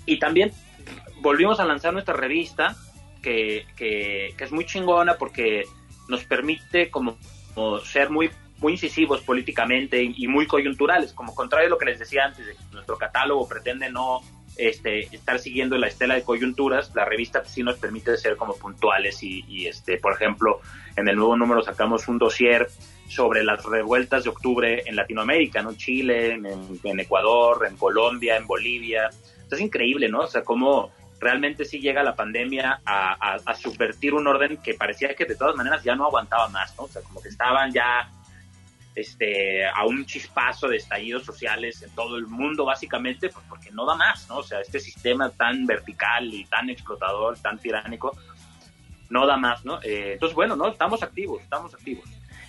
[0.06, 0.52] y también
[1.22, 2.76] volvimos a lanzar nuestra revista
[3.22, 5.64] que, que, que es muy chingona porque
[6.10, 7.18] nos permite como,
[7.54, 8.30] como ser muy
[8.60, 12.46] muy incisivos políticamente y, y muy coyunturales como contrario a lo que les decía antes
[12.46, 14.22] de que nuestro catálogo pretende no
[14.58, 19.22] este estar siguiendo la estela de coyunturas la revista sí nos permite ser como puntuales
[19.24, 20.62] y, y, este por ejemplo
[20.96, 22.68] en el nuevo número sacamos un dossier
[23.08, 25.74] sobre las revueltas de octubre en Latinoamérica, ¿no?
[25.74, 29.10] Chile, en, Ecuador, en Colombia, en Bolivia.
[29.52, 30.22] Es increíble, ¿no?
[30.22, 34.74] O sea, cómo realmente sí llega la pandemia a, a, a, subvertir un orden que
[34.74, 36.84] parecía que de todas maneras ya no aguantaba más, ¿no?
[36.84, 38.12] O sea, como que estaban ya
[38.96, 43.86] este, a un chispazo de estallidos sociales en todo el mundo, básicamente, pues porque no
[43.86, 44.38] da más, ¿no?
[44.38, 48.18] O sea, este sistema tan vertical y tan explotador, tan tiránico,
[49.10, 49.82] no da más, ¿no?
[49.84, 50.70] Eh, entonces, bueno, ¿no?
[50.70, 52.06] Estamos activos, estamos activos.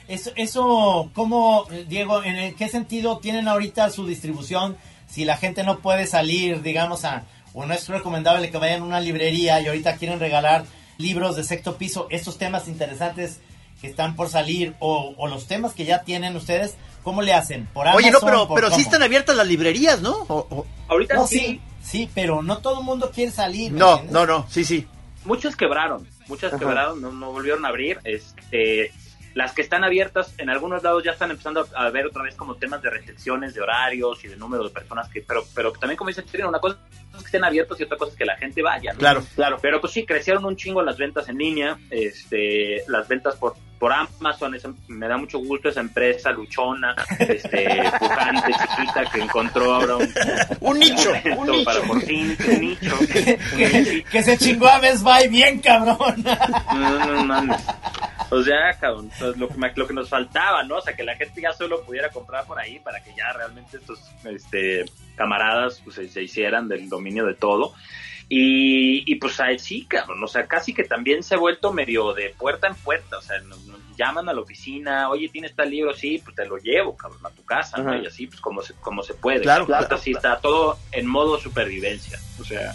[0.06, 4.76] Eso, eso, ¿cómo, Diego, en qué sentido tienen ahorita su distribución?
[5.08, 8.84] Si la gente no puede salir, digamos, a, o no es recomendable que vayan a
[8.84, 10.64] una librería y ahorita quieren regalar
[10.96, 13.40] libros de sexto piso, estos temas interesantes
[13.80, 17.66] que están por salir o, o los temas que ya tienen ustedes, ¿cómo le hacen?
[17.72, 20.12] ¿Por Amazon, Oye, no, pero, por pero sí están abiertas las librerías, ¿no?
[20.28, 23.72] O- o- Ahorita No, sí, sí, sí, pero no todo el mundo quiere salir.
[23.72, 24.86] ¿me No, no, no, sí, sí.
[25.24, 26.58] muchas quebraron, muchas Ajá.
[26.58, 27.98] quebraron, no, no volvieron a abrir.
[28.04, 28.92] Este,
[29.34, 32.54] las que están abiertas, en algunos lados ya están empezando a ver otra vez como
[32.54, 36.08] temas de restricciones de horarios y de número de personas que, pero, pero también como
[36.08, 36.78] dice Chirino, una cosa
[37.12, 38.94] es que estén abiertos y otra cosa es que la gente vaya.
[38.94, 38.98] ¿no?
[38.98, 39.22] Claro.
[39.34, 43.56] Claro, pero pues sí, crecieron un chingo las ventas en línea, este, las ventas por,
[43.78, 47.66] por Amazon, esa- me da mucho gusto esa empresa luchona, este,
[47.98, 50.08] pujante, chiquita, que encontró ahora un,
[50.60, 51.64] Un nicho, un nicho.
[51.64, 52.96] para por fin, un nicho.
[54.10, 56.24] que, se chingó a Best Buy bien, cabrón.
[56.74, 57.62] No, no mames.
[58.30, 60.76] O sea, cabrón, lo, que, lo que nos faltaba, ¿no?
[60.78, 63.76] O sea, que la gente ya solo pudiera comprar por ahí para que ya realmente
[63.76, 64.84] estos este,
[65.14, 67.72] camaradas pues, se, se hicieran del dominio de todo.
[68.28, 72.12] Y, y pues ahí sí, cabrón, o sea, casi que también se ha vuelto medio
[72.12, 75.70] de puerta en puerta, o sea, nos, nos llaman a la oficina, oye, ¿tienes tal
[75.70, 75.94] libro?
[75.94, 77.76] Sí, pues te lo llevo, cabrón, a tu casa.
[78.02, 79.42] Y así, pues como se, como se puede.
[79.42, 82.74] Claro, claro, sí está todo en modo supervivencia, o sea...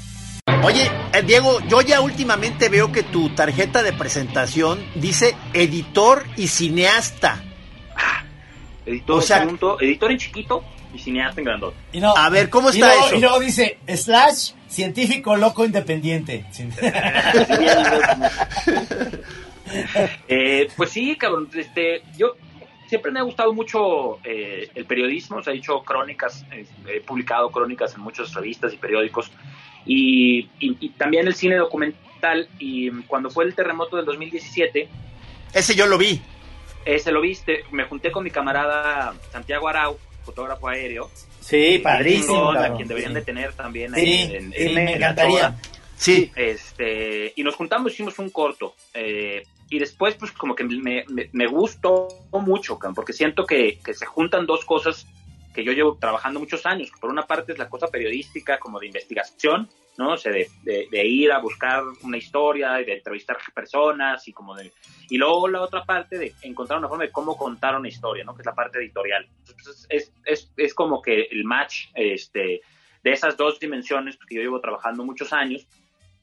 [0.63, 6.47] Oye, eh, Diego, yo ya últimamente veo que tu tarjeta de presentación dice editor y
[6.47, 7.43] cineasta.
[8.85, 11.77] Editor, O sea- punto, editor en chiquito y cineasta en grandote.
[11.93, 13.15] Y no, A ver, ¿cómo y está luego- eso?
[13.15, 16.45] Y luego dice, slash, científico loco independiente.
[20.27, 21.49] Eh, pues sí, cabrón.
[21.55, 22.35] Este, yo
[22.87, 25.37] siempre me ha gustado mucho eh, el periodismo.
[25.37, 29.31] O sea, he hecho crónicas, eh, he publicado crónicas en muchas revistas y periódicos.
[29.85, 32.49] Y, y- y también el cine documental.
[32.59, 34.89] Y cuando fue el terremoto del 2017,
[35.53, 36.21] Ese yo lo vi.
[36.85, 37.63] ese lo viste.
[37.71, 41.09] Me junté con mi camarada Santiago Arau, fotógrafo aéreo.
[41.39, 43.15] Sí, chingón, a quien deberían Sí.
[43.15, 43.93] de tener también.
[43.93, 45.55] Sí, ahí en- sí, en- me en encantaría.
[45.95, 46.31] Sí.
[46.35, 51.29] este y nos juntamos hicimos un corto eh, y después pues como que me, me,
[51.31, 55.05] me gustó mucho porque siento que, que se juntan dos cosas
[55.53, 58.79] que yo llevo trabajando muchos años que por una parte es la cosa periodística como
[58.79, 60.13] de investigación ¿no?
[60.13, 64.71] O sea, de, de, ir a buscar una historia, de entrevistar personas y como de...
[65.09, 68.33] Y luego la otra parte de encontrar una forma de cómo contar una historia, ¿no?
[68.33, 69.27] Que es la parte editorial.
[69.47, 72.61] Entonces, es, es, es como que el match este,
[73.03, 75.67] de esas dos dimensiones, porque yo llevo trabajando muchos años.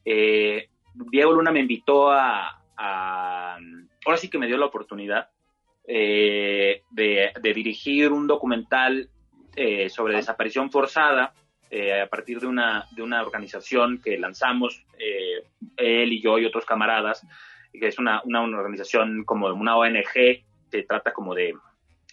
[0.03, 3.57] Eh, Diego Luna me invitó a, a,
[4.05, 5.29] Ahora sí que me dio la oportunidad
[5.85, 9.09] eh, de, de, dirigir un documental
[9.55, 11.33] eh, sobre desaparición forzada
[11.71, 15.43] eh, a partir de una, de una organización que lanzamos eh,
[15.77, 17.25] él y yo y otros camaradas,
[17.71, 21.53] que es una, una, organización como una ONG que trata como de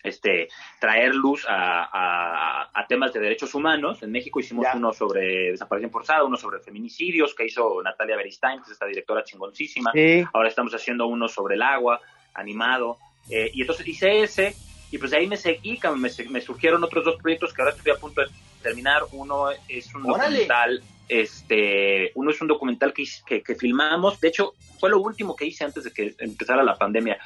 [0.02, 4.02] este, traer luz a, a, temas de derechos humanos.
[4.02, 8.66] En México hicimos uno sobre desaparición forzada, uno sobre feminicidios que hizo Natalia Beristain, que
[8.66, 9.90] es esta directora chingoncísima.
[10.32, 12.00] Ahora estamos haciendo uno sobre el agua,
[12.34, 12.98] animado.
[13.30, 14.54] Eh, y entonces hice ese,
[14.92, 17.90] y pues de ahí me seguí, me, me, surgieron otros dos proyectos que ahora estoy
[17.92, 18.28] a punto de
[18.66, 19.02] terminar.
[19.12, 24.54] Uno es un documental, este, uno es un documental que, que, que, filmamos, de hecho
[24.80, 27.18] fue lo último que hice antes de que empezara la pandemia,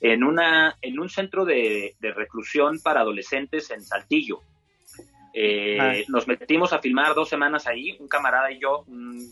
[0.00, 4.40] en, una, en un centro de, de reclusión para adolescentes en Saltillo.
[5.34, 5.94] Eh, ah.
[6.08, 9.28] Nos metimos a filmar dos semanas ahí, un camarada y yo, un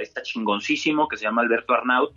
[0.00, 2.12] está chingoncísimo que se llama Alberto Arnaut,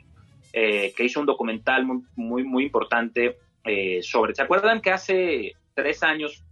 [0.54, 4.36] eh, que hizo un documental muy, muy, muy importante eh, sobre.
[4.36, 6.46] ¿Se acuerdan que hace tres años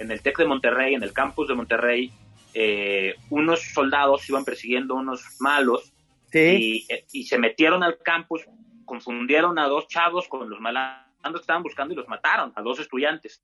[0.00, 2.10] en el TEC de Monterrey, en el campus de Monterrey,
[2.54, 5.92] eh, unos soldados iban persiguiendo unos malos
[6.32, 6.86] y,
[7.24, 8.42] se metieron al campus,
[8.84, 12.80] confundieron a dos chavos con los malandros que estaban buscando y los mataron, a dos
[12.80, 13.42] estudiantes.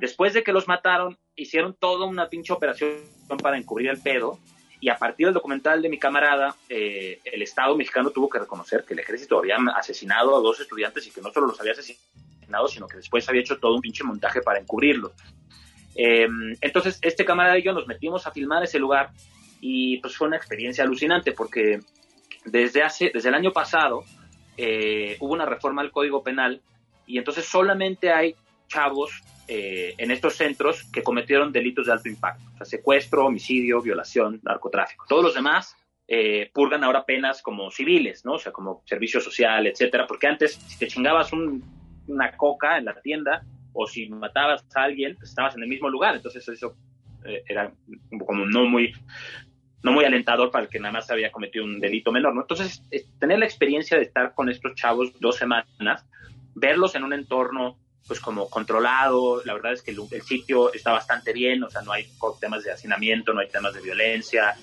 [0.00, 2.94] Después de que los mataron, hicieron toda una pinche operación
[3.42, 4.38] para encubrir el pedo
[4.80, 8.84] y a partir del documental de mi camarada, eh, el Estado mexicano tuvo que reconocer
[8.84, 12.66] que el ejército había asesinado a dos estudiantes y que no solo los había asesinado,
[12.68, 15.12] sino que después había hecho todo un pinche montaje para encubrirlo.
[15.94, 19.10] Em, entonces, este camarada y yo nos metimos a filmar ese lugar
[19.60, 21.80] y pues fue una experiencia alucinante porque
[22.44, 24.04] desde, hace, desde el año pasado
[24.56, 26.62] eh, hubo una reforma al Código Penal
[27.06, 28.34] y entonces solamente hay
[28.68, 33.82] chavos eh, en estos centros que cometieron delitos de alto impacto, o sea, secuestro, homicidio,
[33.82, 35.06] violación, narcotráfico.
[35.08, 35.76] Todos los demás
[36.06, 38.34] eh, purgan ahora penas como civiles, ¿no?
[38.34, 43.00] O sea, como servicio social, etcétera, porque antes si te chingabas una coca en la
[43.00, 46.76] tienda o si matabas a alguien, pues, estabas en el mismo lugar, entonces eso
[47.24, 47.72] eh, era
[48.26, 48.92] como no muy
[49.82, 52.42] no muy alentador para el que nada más había cometido un delito menor, ¿no?
[52.42, 52.82] Entonces,
[53.18, 56.04] tener la experiencia de estar con estos chavos dos semanas,
[56.54, 61.32] verlos en un entorno pues como controlado, la verdad es que el, sitio está bastante
[61.32, 62.08] bien, o sea, no hay
[62.40, 64.56] temas de hacinamiento, no hay temas de violencia,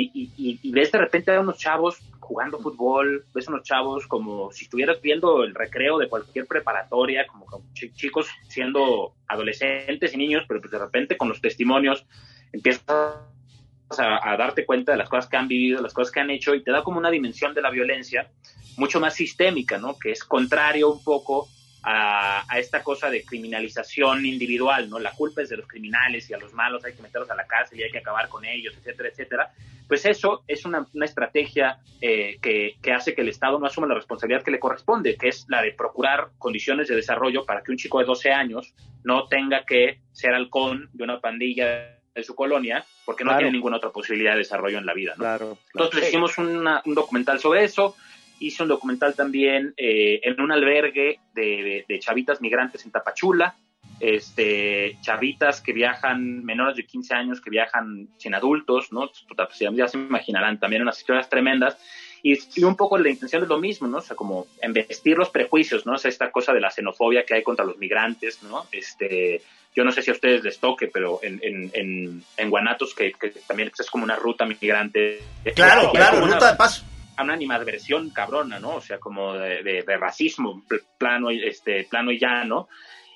[0.00, 4.50] y, y, ves de repente a unos chavos jugando fútbol, ves a unos chavos como
[4.50, 10.60] si estuvieras viendo el recreo de cualquier preparatoria, como, chicos siendo adolescentes y niños, pero
[10.60, 12.06] pues de repente con los testimonios
[12.52, 16.30] empiezas a, a, darte cuenta de las cosas que han vivido, las cosas que han
[16.30, 18.30] hecho, y te da como una dimensión de la violencia
[18.78, 19.98] mucho más sistémica, ¿no?
[19.98, 21.48] Que es contrario un poco
[21.82, 24.98] a, esta cosa de criminalización individual, ¿no?
[24.98, 27.46] La culpa es de los criminales y a los malos hay que meterlos a la
[27.46, 29.52] cárcel y hay que acabar con ellos, etcétera, etcétera.
[29.88, 33.94] Pues eso es una, estrategia eh, que, que, hace que el Estado no asuma la
[33.94, 37.76] responsabilidad que le corresponde, que es la de procurar condiciones de desarrollo para que un
[37.76, 42.84] chico de 12 años no tenga que ser halcón de una pandilla de su colonia,
[43.04, 45.14] porque no tiene ninguna otra posibilidad de desarrollo en la vida.
[45.16, 45.24] ¿no?
[45.24, 47.96] Claro, Entonces hicimos un documental sobre eso,
[48.42, 53.54] hice un documental también eh, en un albergue de, chavitas migrantes en Tapachula,
[54.00, 59.10] este, chavitas que viajan, menores de 15 años que viajan sin adultos, ¿no?
[59.28, 61.76] Pues, ya se imaginarán, también unas historias tremendas.
[62.24, 63.98] Y, un poco la intención es lo mismo, ¿no?
[63.98, 65.94] O sea, como embestir los prejuicios, ¿no?
[65.94, 68.66] O sea, esta cosa de la xenofobia que hay contra los migrantes, ¿no?
[68.72, 69.42] Este,
[69.74, 73.12] yo no sé si a ustedes les toque, pero en, en, en, Guanatos, que,
[73.46, 75.20] también es como una ruta migrante.
[75.54, 76.84] Claro, claro, ruta de paso
[77.20, 78.76] una animadversión cabrona, ¿no?
[78.76, 80.64] O sea, como de, de, racismo
[80.98, 82.68] plano, este, plano y llano.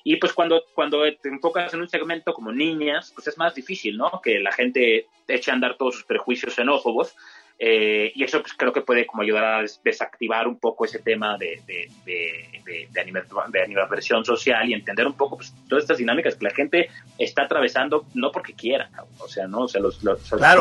[0.03, 3.97] Y pues cuando, cuando te enfocas en un segmento como niñas, pues es más difícil,
[3.97, 4.21] ¿no?
[4.23, 7.15] Que la gente eche a andar todos sus prejuicios xenófobos.
[7.59, 11.39] Eh, y eso pues creo que puede como ayudar a desactivar un poco ese tema
[11.39, 13.01] de, de, de, de,
[13.63, 18.05] animadversión social y entender un poco pues, todas estas dinámicas que la gente está atravesando
[18.13, 19.99] no porque quiera, o sea, no, o sea, los,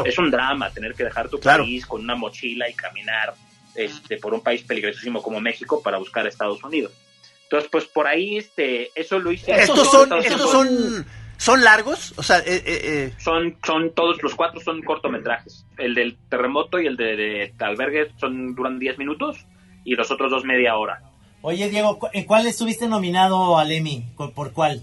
[0.06, 3.34] es un drama tener que dejar tu país con una mochila y caminar
[3.74, 6.92] este, por un país peligrosísimo como México para buscar a Estados Unidos.
[7.42, 9.52] Entonces, pues por ahí, este, eso lo hice.
[9.52, 11.06] Estos son, estos son
[11.38, 12.14] ¿Son largos?
[12.16, 15.66] O sea, eh, eh, eh, Son, son todos, los cuatro son cortometrajes.
[15.78, 19.46] El del terremoto y el de, de albergue son, duran 10 minutos
[19.84, 21.02] y los otros dos media hora.
[21.42, 24.04] Oye, Diego, ¿en cuál estuviste nominado al Emmy?
[24.16, 24.82] ¿Por cuál?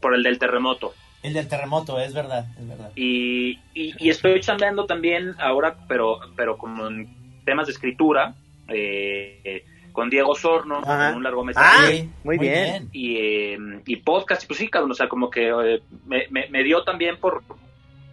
[0.00, 0.92] Por el del terremoto.
[1.22, 2.90] El del terremoto, es verdad, es verdad.
[2.96, 7.08] Y, y, y estoy chambeando también ahora, pero, pero como en
[7.44, 8.34] temas de escritura,
[8.68, 11.10] eh, con Diego Sorno, Ajá.
[11.10, 11.96] en un largometraje.
[12.02, 12.88] Sí, muy bien.
[12.92, 16.62] y, eh, y podcast, pues sí, cabrón, o sea, como que eh, me, me, me
[16.64, 17.42] dio también por,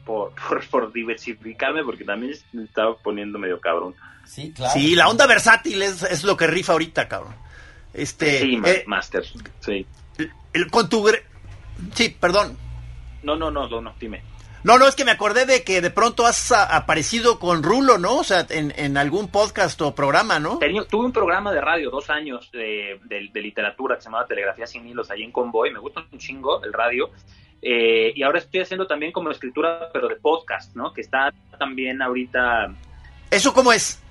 [0.06, 3.96] por, por, por diversificarme, porque también me estaba poniendo medio cabrón.
[4.26, 4.74] Sí, claro.
[4.74, 7.34] Sí, la onda versátil es, es lo que rifa ahorita, cabrón.
[7.94, 9.24] Este, Sí, eh, Master,
[9.62, 9.86] sí.
[10.54, 11.04] el- con tu...
[11.04, 11.24] gre-
[11.96, 12.58] Sí, perdón.
[13.24, 14.22] No, no, no, no, no, dime.
[14.64, 18.18] No, no, es que me acordé de que de pronto has aparecido con Rulo, ¿no?
[18.18, 20.58] O sea, en, en algún podcast o programa, ¿no?
[20.58, 24.26] Tenía- tuve un programa de radio, dos años, de, de- de literatura que se llamaba
[24.28, 25.72] Telegrafía sin hilos, ahí en Convoy.
[25.72, 27.10] Me gusta un chingo el radio.
[27.62, 30.94] Eh, y ahora estoy haciendo también como escritura, pero de podcast, ¿no?
[30.94, 32.74] Que está también ahorita
[33.32, 34.02] ¿Eso cómo es?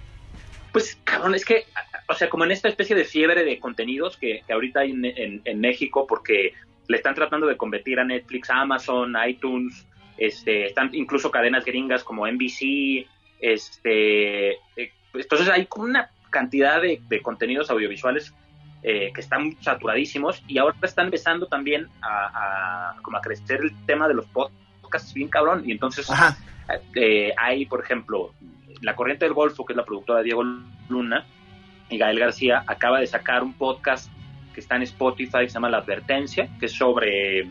[0.73, 1.65] Pues, cabrón, es que,
[2.09, 5.05] o sea, como en esta especie de fiebre de contenidos que, que ahorita hay en,
[5.05, 6.53] en- en México, porque
[6.89, 9.87] le están tratando de competir a Netflix, a Amazon, a iTunes,
[10.19, 13.07] este, están incluso cadenas gringas como NBC,
[13.41, 18.35] este, eh, entonces hay como una cantidad de, de contenidos audiovisuales
[18.83, 23.73] eh, que están saturadísimos y ahora están empezando también a, a- como a crecer el
[23.87, 25.63] tema de los podcasts bien cabrón.
[25.67, 26.09] Y entonces
[26.95, 28.35] eh, hay, por ejemplo,
[28.83, 30.43] La Corriente del Golfo, que es la productora de Diego
[30.89, 31.27] Luna,
[31.91, 34.13] y Gael García acaba de sacar un podcast
[34.55, 37.51] que está en Spotify, que se llama La Advertencia, que es sobre,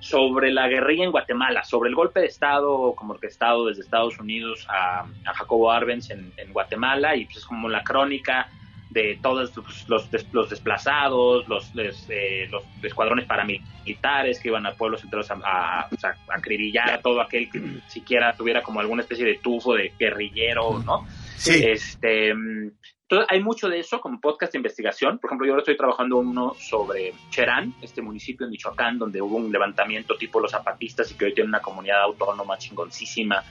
[0.00, 4.66] sobre la guerrilla en Guatemala, sobre el golpe de Estado como orquestado desde Estados Unidos
[4.68, 8.48] a, a Jacobo Arbenz en, en Guatemala, y pues es como la crónica
[8.90, 14.66] de todos los, los, des- los desplazados, los, les- eh, los escuadrones paramilitares que iban
[14.66, 18.62] a pueblos enteros a, a, pues, a- a acribillar a todo aquel que siquiera tuviera
[18.62, 21.06] como alguna especie de tufo de guerrillero, ¿no?
[21.36, 21.62] Sí.
[21.64, 22.70] Este, mm,
[23.10, 25.18] entonces, hay mucho de eso como podcast de investigación.
[25.18, 29.36] Por ejemplo, yo ahora estoy trabajando uno sobre Cherán, este municipio en Michoacán, donde hubo
[29.36, 33.42] un levantamiento tipo los zapatistas y que hoy tiene una comunidad autónoma chingoncísima.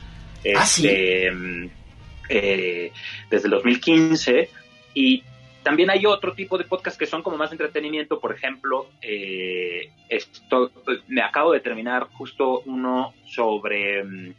[0.56, 0.88] Ah, sí.
[0.88, 1.69] Este,
[2.30, 2.93] eh,
[3.30, 4.50] desde el 2015.
[4.93, 5.24] Y
[5.62, 8.17] también hay otro tipo de podcast que son como más entretenimiento.
[8.17, 10.72] Por ejemplo, eh, esto,
[11.10, 14.34] me acabo de terminar justo uno sobre, mm,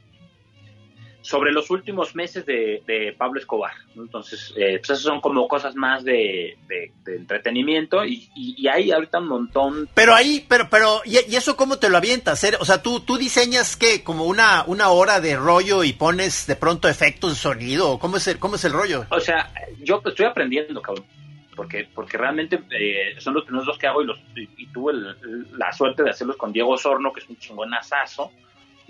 [1.23, 3.73] sobre los últimos meses de, de Pablo Escobar.
[3.95, 8.69] Entonces, eh, pues esas son como cosas más de, de- de entretenimiento y, y- y
[8.69, 9.89] hay ahorita un montón.
[9.95, 12.43] Pero ahí, pero, pero, ¿y, y eso cómo te lo avientas?
[12.45, 16.47] Eh, O sea, tú, tú diseñas que como una, una hora de rollo y pones
[16.47, 19.05] de pronto efectos de sonido, ¿o ¿cómo es el, cómo es el rollo?
[19.11, 19.53] O sea,
[19.83, 21.05] yo pues, estoy aprendiendo, cabrón.
[21.55, 25.47] Porque, porque realmente eh, son los primeros dos que hago y, los, y, tuve el-
[25.59, 28.33] la suerte de hacerlos con Diego Sorno, que es un chingón asazo.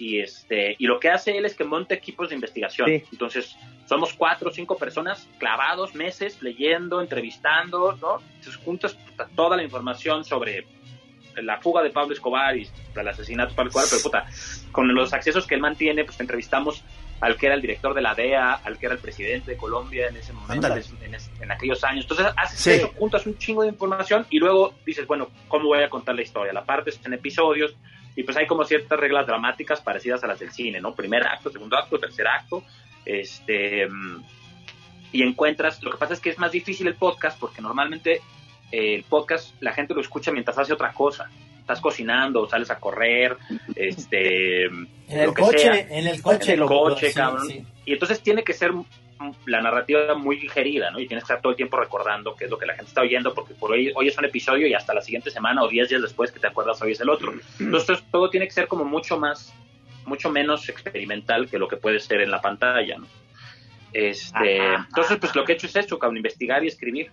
[0.01, 2.89] Y, este, y lo que hace él es que monta equipos de investigación.
[2.89, 3.05] Sí.
[3.13, 3.55] Entonces,
[3.87, 8.23] somos cuatro o cinco personas clavados meses leyendo, entrevistando, ¿no?
[8.37, 8.97] Entonces, juntas
[9.37, 10.67] toda la información sobre
[11.37, 14.27] la fuga de Pablo Escobar y el asesinato de Pablo Escobar, pero puta,
[14.73, 16.83] con los accesos que él mantiene, pues entrevistamos
[17.21, 20.09] al que era el director de la DEA, al que era el presidente de Colombia
[20.09, 22.05] en ese momento, en, aquellos años.
[22.05, 22.71] Entonces, haces Sí.
[22.71, 26.23] eso, juntas un chingo de información y luego dices, bueno, ¿cómo voy a contar la
[26.23, 26.55] historia?
[26.55, 27.77] La parte es en episodios
[28.17, 30.95] y pues hay como ciertas reglas dramáticas parecidas a las del cine, ¿no?
[30.95, 32.63] Primer acto, segundo acto, tercer acto,
[33.05, 33.87] este...
[33.89, 34.23] mm,
[35.13, 38.21] Y encuentras, lo que pasa es que es más difícil el podcast porque normalmente
[38.73, 41.29] eh, el podcast la gente lo escucha mientras hace otra cosa.
[41.61, 43.37] Estás cocinando, sales a correr,
[43.77, 44.65] este...
[44.67, 45.75] En el lo que coche, sea.
[45.99, 46.45] en el coche.
[46.47, 47.47] En el lo- coche, sí, cabrón.
[47.49, 47.65] sí.
[47.87, 48.73] Y entonces tiene que ser
[49.47, 50.99] la narrativa muy digerida, ¿no?
[50.99, 53.03] Y tienes que estar todo el tiempo recordando qué es lo que la gente está
[53.03, 55.89] oyendo, porque por hoy, hoy es un episodio y hasta la siguiente semana o 10
[55.89, 57.33] días después que te acuerdas hoy es el otro.
[57.61, 59.53] Entonces todo tiene que ser como mucho más,
[60.07, 63.07] mucho menos experimental que lo que puede ser en la pantalla, ¿no?
[63.93, 67.11] Este, Ajá, entonces, pues lo que he hecho es eso, cabrón, investigar y escribir.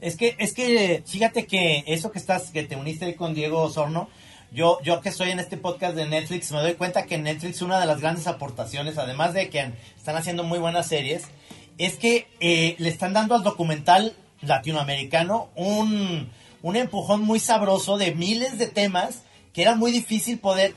[0.00, 3.62] Es que, es que, fíjate que eso que estás, que te uniste ahí con Diego
[3.62, 4.08] Osorno,
[4.52, 7.80] yo, yo que estoy en este podcast de Netflix, me doy cuenta que Netflix una
[7.80, 11.24] de las grandes aportaciones, además de que están haciendo muy buenas series,
[11.78, 16.30] es que eh, le están dando al documental latinoamericano un,
[16.62, 20.74] un empujón muy sabroso de miles de temas que era muy difícil poder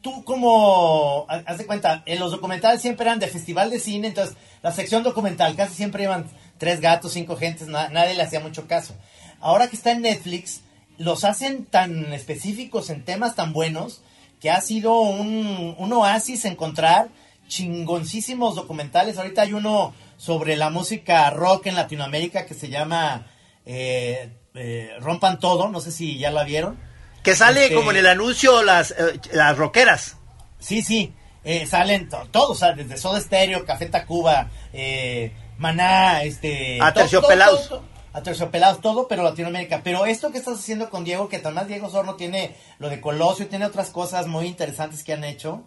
[0.00, 4.08] tú como, ha- haz de cuenta, en los documentales siempre eran de festival de cine,
[4.08, 8.40] entonces la sección documental casi siempre iban tres gatos, cinco gentes, na- nadie le hacía
[8.40, 8.94] mucho caso.
[9.40, 10.62] Ahora que está en Netflix,
[11.02, 14.02] los hacen tan específicos en temas tan buenos
[14.40, 17.08] que ha sido un, un oasis encontrar
[17.48, 19.18] chingoncísimos documentales.
[19.18, 23.26] Ahorita hay uno sobre la música rock en Latinoamérica que se llama
[23.66, 26.78] eh, eh, Rompan Todo, no sé si ya la vieron.
[27.22, 30.16] Que sale Este- como en el anuncio las, eh, las rockeras.
[30.58, 31.12] Sí, sí,
[31.44, 36.78] eh, salen to- todos, desde Soda Stereo, Café Tacuba, eh, Maná, este...
[36.80, 37.68] To- Terciopelados.
[37.68, 39.82] to- to- aterciopelados, todo, pero Latinoamérica.
[39.82, 43.48] Pero esto que estás haciendo con Diego, que además Diego Sorno tiene lo de Colosio,
[43.48, 45.66] tiene otras cosas muy interesantes que han hecho.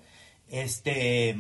[0.50, 1.38] Este,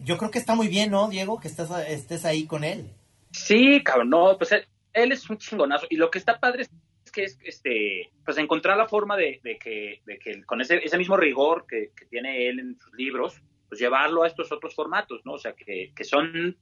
[0.00, 1.40] yo creo que está muy bien, ¿no, Diego?
[1.40, 2.90] Que estás, estés ahí con él.
[3.30, 4.52] Sí, cabrón, no, pues
[4.92, 5.86] él, es un chingonazo.
[5.90, 10.02] Y lo que está padre es que es, este, pues encontrar la forma de, que,
[10.04, 13.80] de que con ese, ese mismo rigor que, que, tiene él en sus libros, pues
[13.80, 15.34] llevarlo a estos otros formatos, ¿no?
[15.34, 16.56] O sea, que, que son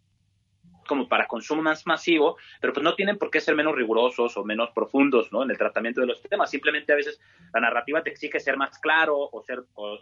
[0.84, 4.44] como para consumo más masivo, pero pues no tienen por qué ser menos rigurosos o
[4.44, 5.42] menos profundos ¿no?
[5.42, 6.50] en el tratamiento de los temas.
[6.50, 7.20] Simplemente a veces
[7.52, 9.98] la narrativa te exige ser más claro o ser, o,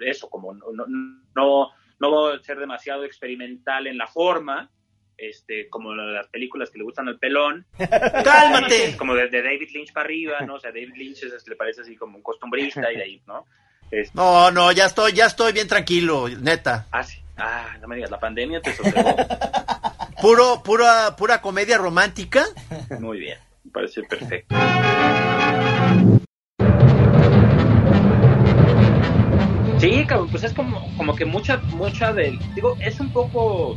[0.00, 0.86] eso, como no,
[1.34, 4.70] no, no ser demasiado experimental en la forma,
[5.16, 7.66] este, como las películas que le gustan al pelón.
[7.78, 8.96] ¡Cálmate!
[8.96, 10.54] Como de, David Lynch para arriba, ¿no?
[10.54, 13.46] O sea, David Lynch es, le parece así como un costumbrista y de ahí, ¿no?
[13.90, 16.86] Este, no, no, ya estoy, ya estoy bien tranquilo, neta.
[16.90, 17.23] Ah, sí.
[17.36, 19.16] Ah, no me digas, la pandemia te sostegó.
[20.20, 22.46] Puro, pura, pura comedia romántica.
[22.98, 24.54] Muy bien, me parece perfecto.
[29.78, 33.76] Sí, cabrón, pues es como, como que mucha, mucha del, digo, es un poco,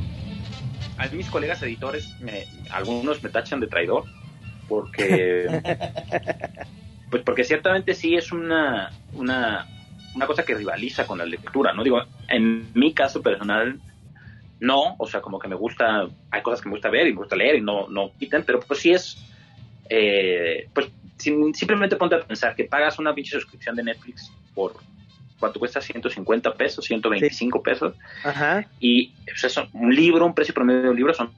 [0.97, 4.05] a mis colegas editores, me, algunos me tachan de traidor,
[4.69, 5.47] porque,
[7.11, 9.67] pues porque ciertamente sí es una, una,
[10.17, 11.83] una cosa que rivaliza con la lectura, ¿no?
[11.83, 13.79] Digo, en mi caso personal,
[14.59, 17.19] no, o sea, como que me gusta, hay cosas que me gusta ver y me
[17.19, 19.17] gusta leer y no, no quiten, pero pues sí es,
[19.89, 24.73] eh, pues simplemente ponte a pensar que pagas una pinche suscripción de Netflix por,
[25.39, 25.81] ¿cuánto cuesta?
[25.81, 27.93] 150 pesos, 125 pesos.
[28.23, 28.67] Ajá.
[28.79, 29.13] Y
[29.45, 31.31] o un libro, un precio promedio de un libro son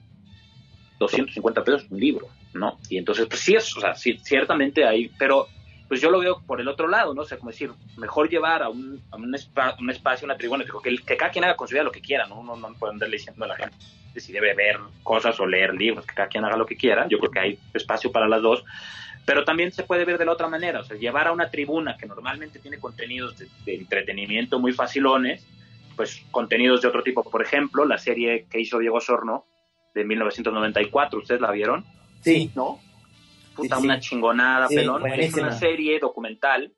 [0.98, 2.78] 250 pesos un libro, ¿no?
[2.88, 5.48] Y entonces, pues sí es, o sea, sí, ciertamente hay, pero
[5.90, 7.22] pues yo lo veo por el otro lado, ¿no?
[7.22, 10.96] O sea, como decir, mejor llevar a un, a un, un espacio, una tribuna, que,
[11.04, 12.38] que cada quien haga con su vida lo que quiera, ¿no?
[12.38, 13.76] Uno no puede andarle diciendo a la gente
[14.14, 17.08] si debe ver cosas o leer libros, que cada quien haga lo que quiera.
[17.08, 18.64] Yo creo que hay espacio para las dos.
[19.26, 21.96] Pero también se puede ver de la otra manera, o sea, llevar a una tribuna
[21.96, 25.44] que normalmente tiene contenidos de, entretenimiento muy facilones,
[25.96, 27.28] pues contenidos de otro tipo.
[27.28, 29.44] Por ejemplo, la serie que hizo Diego Sorno
[29.92, 31.84] de 1994, ¿ustedes la vieron?
[32.20, 32.52] Sí.
[32.54, 32.78] ¿No?
[33.60, 35.06] Puta, una chingonada, pelón.
[35.06, 36.72] Es una serie documental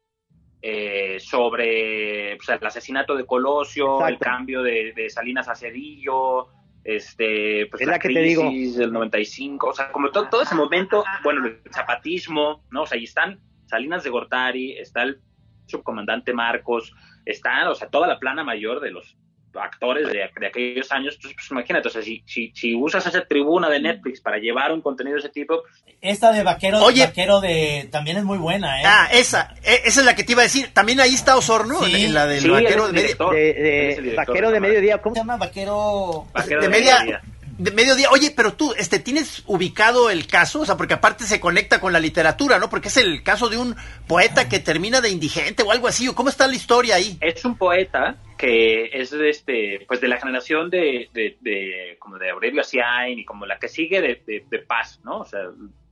[0.61, 6.49] eh, sobre pues, el asesinato de Colosio, el cambio de, Salinas a Cedillo,
[6.85, 11.61] este, pues la, crisis del 95, o sea, como todo, todo ese momento, bueno, el
[11.73, 12.83] zapatismo, ¿no?
[12.83, 15.21] O sea, ahí están Salinas de Gortari, está el
[15.67, 16.93] subcomandante Marcos,
[17.25, 19.17] está, o sea, toda la plana mayor de los
[19.55, 23.81] actores de, aquellos años, pues, pues imagínate, o sea, si, si, usas esa tribuna de
[23.81, 25.63] Netflix para llevar un contenido de ese tipo...
[25.63, 27.89] Pues, Esta de Vaquero, Oye, Vaquero de...
[27.91, 28.85] también es muy buena, ¿eh?
[28.87, 31.85] Ah, esa, e, esa es la que te iba a decir, también ahí está Osorno,
[31.87, 35.37] en la del Vaquero de, de, Vaquero de Mediodía, ¿cómo se llama?
[35.37, 36.27] Vaquero...
[36.47, 37.23] de, media
[37.63, 38.11] de mediodía.
[38.11, 40.61] Oye, pero tú, este, ¿tienes ubicado el caso?
[40.61, 42.69] O sea, porque aparte se conecta con la literatura, ¿no?
[42.69, 43.77] Porque es el caso de un
[44.09, 46.13] poeta que termina de indigente o algo así.
[46.15, 47.17] ¿Cómo está la historia ahí?
[47.21, 52.31] Es un poeta que es de este, pues de la generación de, de, como de
[52.31, 55.19] Aurelio Asiain y como la que sigue de, de, Paz, ¿no?
[55.21, 55.41] O sea,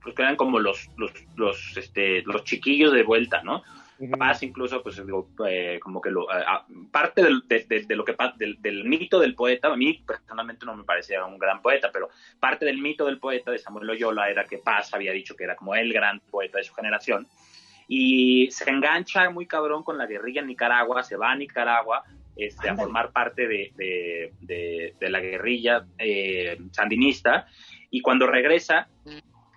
[0.03, 3.63] pues que eran como los, los, los, este, los chiquillos de vuelta, ¿no?
[4.09, 6.27] Paz incluso, pues digo, eh, como que lo,
[6.91, 10.83] parte del, de, lo que del, del, mito del poeta, a mí personalmente no me
[10.83, 14.57] parecía un gran poeta, pero parte del mito del poeta de Samuel Loyola era que
[14.57, 17.27] Paz había dicho que era como el gran poeta de su generación
[17.87, 22.03] y se engancha muy cabrón con la guerrilla en Nicaragua, se va a Nicaragua
[22.37, 27.47] este, a formar parte de, de, la guerrilla eh, sandinista
[27.89, 28.87] y cuando regresa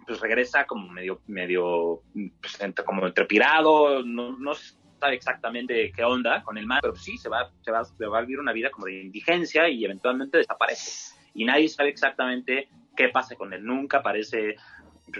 [0.06, 2.02] pues regresa como medio, medio,
[2.40, 7.28] pues, como entrepirado, no, no sabe exactamente qué onda con el mar, pero sí se
[7.28, 11.14] va, se va, se va a vivir una vida como de indigencia y eventualmente desaparece.
[11.34, 14.56] Y nadie sabe exactamente qué pasa con él, nunca aparece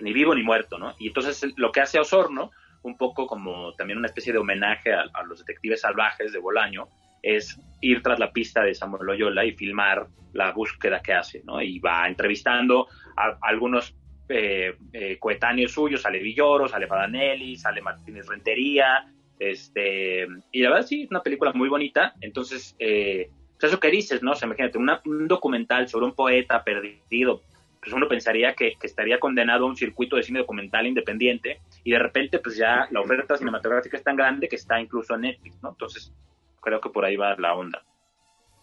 [0.01, 0.95] ni vivo ni muerto, ¿no?
[0.99, 2.51] Y entonces lo que hace Osorno,
[2.83, 6.89] un poco como también una especie de homenaje a, los detectives salvajes de Bolaño,
[7.23, 11.63] es ir tras la pista de Samuel Loyola y filmar la búsqueda que hace, ¿no?
[11.63, 13.95] Y va entrevistando a algunos
[14.29, 19.07] eh, eh, coetáneos suyos, sale Villoro, sale Padanelli, sale Martínez Rentería,
[19.39, 23.29] este, y la verdad sí, es una película muy bonita, entonces, eh,
[23.61, 24.33] eso que dices, ¿no?
[24.33, 27.41] O sea, imagínate, un documental sobre un poeta perdido,
[27.81, 31.99] pues uno pensaría que, estaría condenado a un circuito de cine documental independiente, y de
[31.99, 35.71] repente, pues ya la oferta cinematográfica es tan grande que está incluso en Netflix, ¿no?
[35.71, 36.13] Entonces,
[36.61, 37.83] creo que por ahí va la onda.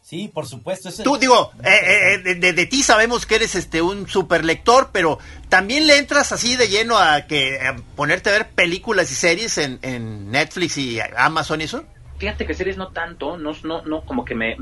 [0.02, 0.90] Sí, por supuesto.
[1.04, 5.88] Tú digo, eh, eh, de, ti sabemos que eres este un super lector, pero también
[5.88, 7.60] le entras así de lleno a que
[7.96, 11.86] ponerte a ver películas y series en, en, Netflix y Amazon y eso.
[12.18, 14.58] Fíjate que series no tanto, no, no, no como que me,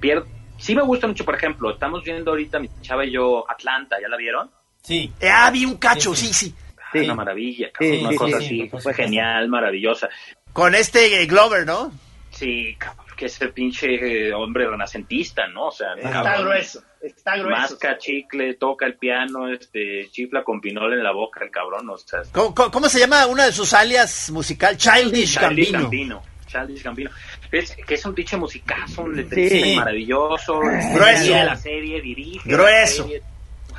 [0.00, 0.26] pierdo.
[0.58, 4.08] Sí me gusta mucho, por ejemplo, estamos viendo ahorita mi chava y yo Atlanta, ¿ya
[4.08, 4.50] la vieron?
[4.82, 5.12] Sí.
[5.20, 6.46] Eh, ah, vi un cacho, Sí, sí, sí.
[6.46, 6.54] sí.
[6.78, 10.08] Ah, Una maravilla, cabrón, Sí, una sí, cosa sí, así, fue genial, maravillosa.
[10.52, 11.92] Con este eh, Glover, ¿no?
[12.30, 15.68] Sí, cabrón, que ese pinche eh, hombre renacentista, ¿no?
[15.68, 17.50] O sea, Está cabrón, grueso, está grueso.
[17.50, 21.96] Masca chicle, toca el piano, este, chifla con pinol en la boca el cabrón, o
[21.96, 24.76] sea, ¿Cómo, cómo- cómo se llama una de sus alias musical?
[24.76, 25.78] Childish Childish Gambino.
[25.82, 26.22] Gambino.
[26.46, 27.10] Childish Gambino.
[27.50, 29.76] Es, que es un pinche musicazo, un letrista Sí.
[29.76, 30.58] maravilloso.
[30.60, 31.22] Grueso.
[31.22, 32.40] dirige la serie, dirige.
[32.48, 33.02] Grueso.
[33.04, 33.22] la serie,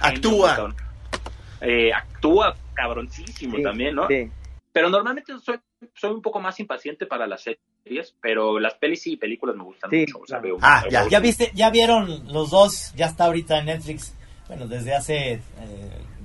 [0.01, 0.73] Actúa.
[1.61, 4.07] Eh, actúa cabroncísimo Sí, también, ¿no?
[4.07, 4.29] sí.
[4.71, 5.57] Pero normalmente soy,
[5.95, 7.59] soy un poco más impaciente para las series,
[8.21, 10.19] pero las pelis y películas me gustan Sí, mucho.
[10.19, 11.07] O sea, veo- Ah, veo- ya.
[11.09, 14.13] ¿Ya viste, ya vieron los dos, ya está ahorita en Netflix,
[14.47, 15.41] bueno, desde hace eh,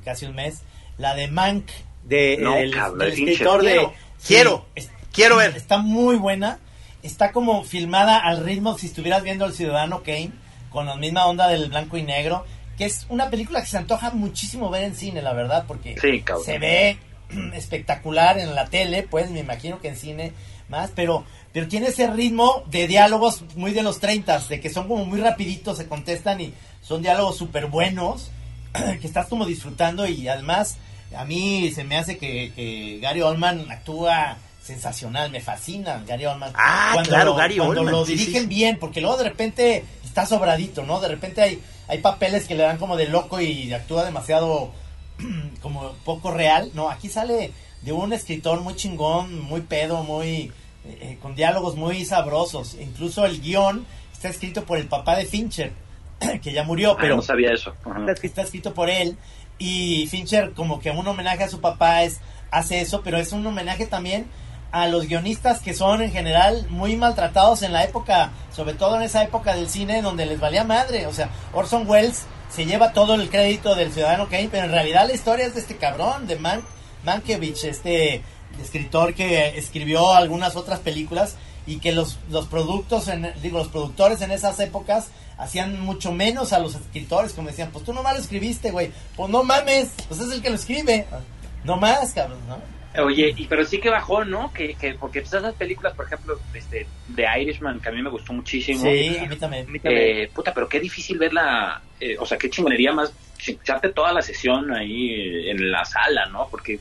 [0.05, 0.63] casi un mes,
[0.99, 1.67] la de Mank,
[2.05, 3.71] De, No, el- cabrón, del escritor de...
[3.71, 5.57] Quiero, Sí, quiero, es- quiero ver.
[5.57, 6.59] Está muy buena,
[7.03, 10.33] está como filmada al ritmo si estuvieras viendo El Ciudadano Kane,
[10.71, 12.45] con la misma onda del blanco y negro,
[12.79, 16.25] que es una película que se antoja muchísimo ver en cine, la verdad, porque Sí,
[16.45, 16.97] se ve
[17.55, 20.33] espectacular en la tele, pues me imagino que en cine
[20.73, 24.89] más, pero pero tiene ese ritmo de diálogos muy de los 30, de que son
[24.89, 28.31] como muy rapiditos, se contestan y son diálogos súper buenos,
[29.01, 30.79] que estás como disfrutando y además
[31.14, 36.53] a mí se me hace que, que Gary Oldman actúa sensacional, me fascina Gary Oldman.
[36.55, 38.49] Ah, claro, Gary cuando Oldman, lo sí, dirigen sí.
[38.49, 41.01] bien, porque luego de repente está sobradito, ¿no?
[41.01, 44.73] De repente hay, hay papeles que le dan como de loco y actúa demasiado
[45.61, 46.70] como poco real.
[46.73, 47.53] No, aquí sale
[47.83, 50.51] de un escritor muy chingón, muy pedo, muy
[50.85, 52.74] eh, con diálogos muy sabrosos.
[52.74, 55.72] Incluso el guion está escrito por el papá de Fincher,
[56.43, 57.74] que ya murió, Ah, pero no sabía eso.
[58.22, 59.16] Está escrito por él
[59.59, 62.20] y Fincher como que un homenaje a su papá es
[62.51, 64.26] hace eso, pero es un homenaje también
[64.72, 69.03] a los guionistas que son en general muy maltratados en la época, sobre todo en
[69.03, 73.14] esa época del cine donde les valía madre, o sea, Orson Welles se lleva todo
[73.14, 76.37] el crédito del Ciudadano Kane, pero en realidad la historia es de este cabrón, de
[76.37, 76.62] Man
[77.05, 78.22] Mankiewicz, este
[78.61, 81.36] escritor que escribió algunas otras películas
[81.66, 86.53] y que los, los productos, en, digo, los productores en esas épocas hacían mucho menos
[86.53, 90.20] a los escritores, como decían, pues tú nomás lo escribiste, güey, pues no mames, pues
[90.20, 91.07] es el que lo escribe,
[91.64, 92.59] no más, cabrón, ¿no?
[93.00, 94.53] Oye, y pero sí que bajó, ¿no?
[94.53, 98.11] Que, que porque pues, esas películas, por ejemplo, este, de Irishman, que a mí me
[98.11, 98.82] gustó muchísimo.
[98.82, 99.66] Sí, a mí también.
[99.66, 100.18] A mí también.
[100.24, 103.14] Eh, puta, pero qué difícil verla, eh, o sea, qué chingonería más
[103.46, 106.48] echarte toda la sesión ahí eh, en la sala, ¿no?
[106.50, 106.78] Porque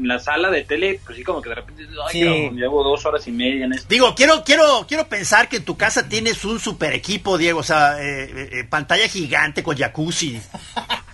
[0.00, 2.24] la sala de tele, pues sí, como que de repente, ay, Sí.
[2.24, 3.86] cabrón, llevo dos horas y media en esto.
[3.88, 7.60] Digo, quiero, quiero, quiero pensar que en tu casa tienes un super equipo, Diego.
[7.60, 10.40] O sea, eh, eh, eh, pantalla gigante con jacuzzi.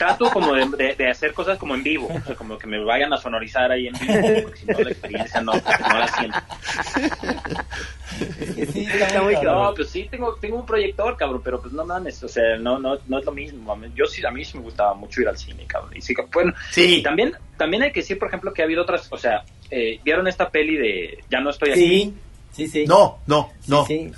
[0.05, 2.79] Trato como de, de- de hacer cosas como en vivo, o sea, como que me
[2.85, 6.39] vayan a sonorizar ahí en vivo, porque si no la experiencia no, no la siento.
[8.73, 9.63] Sí, Está muy cabrón.
[9.65, 12.79] No, pues sí, tengo, tengo un proyector, cabrón, pero pues no mames, o sea, no,
[12.79, 13.77] no, no es lo mismo.
[13.95, 15.97] Yo sí, a mí sí me gustaba mucho ir al cine, cabrón.
[15.97, 16.97] Y sí, bueno, Sí.
[16.97, 19.99] y también, también hay que decir, por ejemplo, que ha habido otras, o sea, eh,
[20.05, 21.81] ¿vieron esta peli de Ya no estoy aquí?
[21.81, 22.15] Sí,
[22.53, 22.85] sí, sí.
[22.87, 23.85] No, no, no.
[23.87, 24.11] Sí,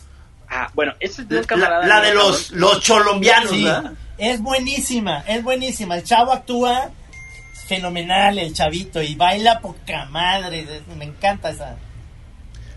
[0.59, 1.86] Ah, bueno, esa es de un La, camarada.
[1.86, 3.92] la de los, los cholombianos, Sí, ¿verdad?
[4.16, 5.96] es buenísima, es buenísima.
[5.96, 6.90] El chavo actúa
[7.66, 10.66] fenomenal, el chavito, y baila poca madre.
[10.96, 11.76] Me encanta esa.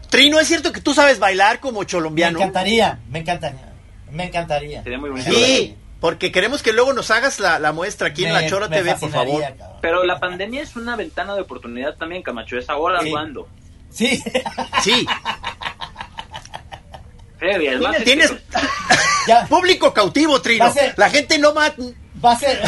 [0.09, 2.39] Trino, ¿es cierto que tú sabes bailar como Me cholombiano?
[2.39, 3.71] encantaría, me encantaría,
[4.11, 4.81] me encantaría.
[4.83, 5.29] Sería muy bonito.
[5.31, 8.67] Sí, porque queremos que luego nos hagas la, la muestra aquí en Me- la Chora
[8.67, 9.41] me TV, por favor.
[9.41, 9.77] cabrón.
[9.81, 12.57] Pero la pandemia es una ventana de oportunidad también, Camacho.
[12.57, 13.11] Es ahora Sí.
[13.11, 13.47] cuando.
[13.91, 14.21] Sí,
[14.83, 15.05] Sí,
[17.91, 18.33] es que- tienes
[19.27, 20.71] ya, público cautivo, Trino.
[20.73, 21.73] Ser- La gente no va...
[22.23, 22.61] va a ser,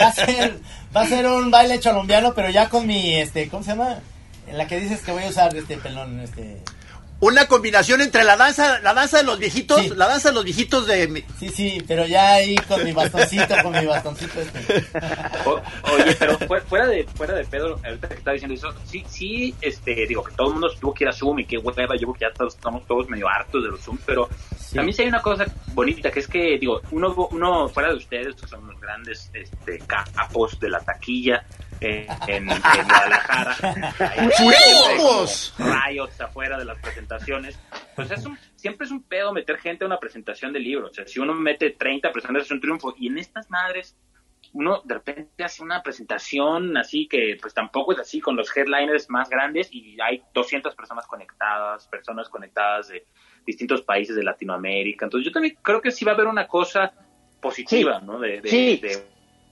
[0.00, 0.58] va a ser,
[0.96, 3.98] va a ser un baile colombiano, pero ya con mi, este, ¿cómo se llama?
[4.46, 6.58] En la que dices que voy a usar este pelón, este.
[7.18, 9.92] Una combinación entre la danza, la danza de los viejitos, Sí.
[9.96, 11.08] la danza de los viejitos de...
[11.08, 14.84] mi- Sí, sí, pero ya ahí con mi bastoncito, con mi bastoncito este.
[15.46, 15.62] O-
[15.94, 19.54] oye, pero fu- fuera de fuera de Pedro, ahorita que está diciendo eso, sí, sí,
[19.62, 22.08] este, digo que todo el mundo tuvo que ir a Zoom y qué hueva, yo
[22.08, 24.74] creo que ya todos, estamos todos medio hartos de los Zoom, pero Sí.
[24.74, 28.34] también sí hay una cosa bonita, que es que, digo, uno, uno fuera de ustedes,
[28.34, 31.44] que son los grandes este, capos de la taquilla
[31.80, 32.46] en, en
[32.86, 33.54] Guadalajara,
[34.36, 35.54] ¡Fuimos!
[35.58, 37.58] riots afuera de las presentaciones,
[37.94, 40.94] pues es un, siempre es un pedo meter gente a una presentación de libros, o
[40.94, 43.96] sea, si uno mete 30 presentaciones es un triunfo, y en estas madres
[44.52, 49.10] uno de repente hace una presentación así que pues tampoco es así con los headliners
[49.10, 53.04] más grandes y hay 200 personas conectadas, personas conectadas de
[53.44, 55.04] distintos países de Latinoamérica.
[55.06, 56.92] Entonces yo también creo que sí va a haber una cosa
[57.40, 58.18] positiva, ¿no?
[58.18, 58.76] De, de- Sí.
[58.78, 59.06] de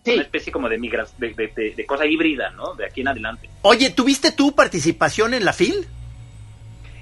[0.04, 0.12] Sí.
[0.14, 2.74] una especie como de, migras, de, de- de- de cosa híbrida, ¿no?
[2.74, 3.48] De aquí en adelante.
[3.62, 5.86] Oye, ¿tuviste tu participación en la FIL?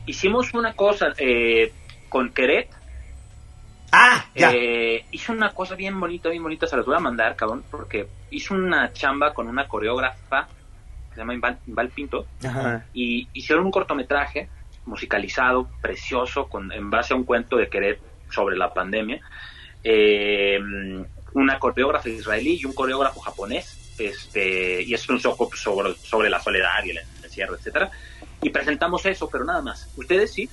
[0.06, 1.72] Hicimos una cosa eh,
[2.08, 2.68] con Queret,
[3.94, 4.50] Ah, ya.
[4.54, 8.06] Eh, hizo una cosa bien bonita, bien bonita, se las voy a mandar, cabrón, porque
[8.30, 10.48] hizo una chamba con una coreógrafa
[11.10, 12.86] que se llama Inval Pinto, Ajá.
[12.94, 14.48] y hicieron un cortometraje
[14.86, 17.98] musicalizado, precioso, con, en base a un cuento de Querer
[18.30, 19.20] sobre la pandemia.
[19.84, 20.58] Eh,
[21.34, 26.40] una coreógrafa israelí y un coreógrafo japonés, este, y es un show sobre, sobre la
[26.42, 27.90] soledad y el encierro, etcétera.
[28.42, 29.88] Y presentamos eso, pero nada más.
[29.96, 30.48] ¿Ustedes sí?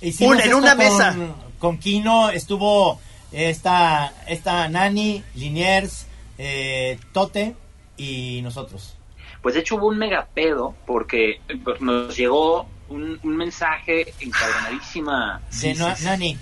[0.00, 1.16] Hicimos Un- en una con- mesa.
[1.58, 3.00] Con Kino estuvo
[3.32, 6.06] esta, esta Nani, Liniers,
[6.38, 7.56] eh, Tote
[7.96, 8.96] y nosotros.
[9.42, 15.40] Pues de hecho hubo un mega pedo porque pues, nos llegó un, un mensaje encabronadísima.
[15.60, 16.38] De no- Nani.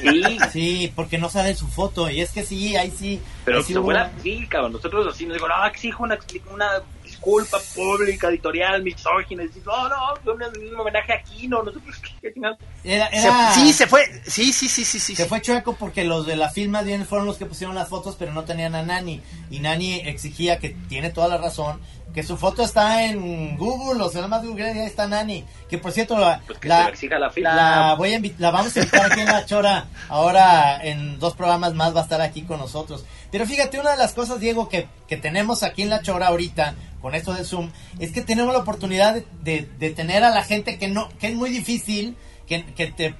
[0.00, 2.10] Sí, Sí, porque no sale su foto.
[2.10, 3.20] Y es que sí, ahí sí.
[3.44, 3.86] pero ahí sí se hubo-
[4.18, 4.72] así, cabrón.
[4.72, 6.18] Nosotros así nos digo, no, exijo una,
[6.52, 6.68] una
[7.04, 9.44] disculpa pública, editorial, misógina.
[9.64, 10.42] No, no, un,
[10.72, 12.58] un homenaje aquí, no, nosotros, ¿qué chingados?
[12.84, 14.04] Era, Se- era- sí, se fue.
[14.26, 15.14] Sí, sí, sí, sí, sí.
[15.16, 15.28] Se sí.
[15.28, 18.32] fue chueco porque los de la más bien fueron los que pusieron las fotos, pero
[18.32, 19.20] no tenían a Nani.
[19.50, 21.80] Y Nani exigía, que tiene toda la razón,
[22.12, 25.44] que su foto está en Google, o sea, nada más Google, ahí está Nani.
[25.70, 27.54] Que por cierto, la, Pues que la- la fila.
[27.54, 29.86] la voy a la vamos a invitar aquí en La Chora.
[30.08, 33.04] Ahora en dos programas más va a estar aquí con nosotros.
[33.30, 36.74] Pero fíjate, una de las cosas, Diego, que, que tenemos aquí en La Chora ahorita,
[37.00, 40.44] con esto de Zoom, es que tenemos la oportunidad de, de- de tener a la
[40.44, 43.14] gente que no, que es muy difícil que, que te,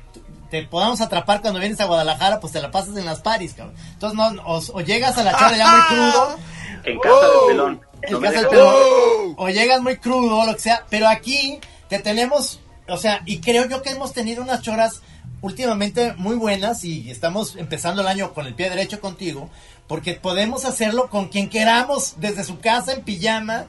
[0.50, 3.74] te podamos atrapar cuando vienes a Guadalajara, pues te la pasas en las paris, cabrón.
[3.94, 6.36] Entonces no, o, o llegas a la Chora ya muy crudo,
[6.84, 7.46] En casa Oh.
[7.46, 7.80] del pelón.
[8.10, 12.60] No me pelón, o llegas muy crudo, o lo que sea, pero aquí te tenemos,
[12.88, 15.02] o sea, y creo yo que hemos tenido unas choras
[15.40, 19.50] últimamente muy buenas y estamos empezando el año con el pie derecho contigo,
[19.88, 23.66] porque podemos hacerlo con quien queramos, desde su casa en pijama,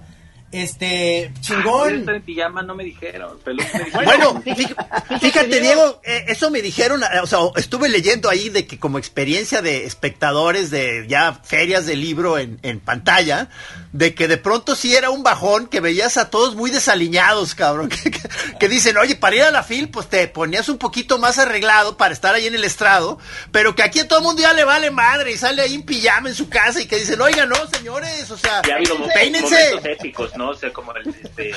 [0.51, 1.99] este, chingón.
[2.01, 3.39] estar en pijama, no me dijeron.
[3.43, 4.05] pelón me dijeron.
[4.05, 8.67] Bueno, fí- fíjate, Diego, eh, eso me dijeron, eh, o sea, estuve leyendo ahí de
[8.67, 13.49] que como experiencia de espectadores de ya ferias de libro en, en pantalla,
[13.93, 17.89] de que de pronto sí era un bajón, que veías a todos muy desaliñados, cabrón,
[18.03, 18.21] que, que-
[18.59, 21.95] que dicen, oye, para ir a la fil, pues te ponías un poquito más arreglado
[21.95, 23.19] para estar ahí en el estrado,
[23.51, 25.83] pero que aquí a todo el mundo ya le vale madre y sale ahí en
[25.83, 28.97] pijama en su casa y que dicen, oiga, no, señores, o sea, Ya ha habido
[29.13, 29.55] peínense.
[29.75, 30.49] momentos épicos, ¿no?
[30.49, 31.51] O sea, como el, este,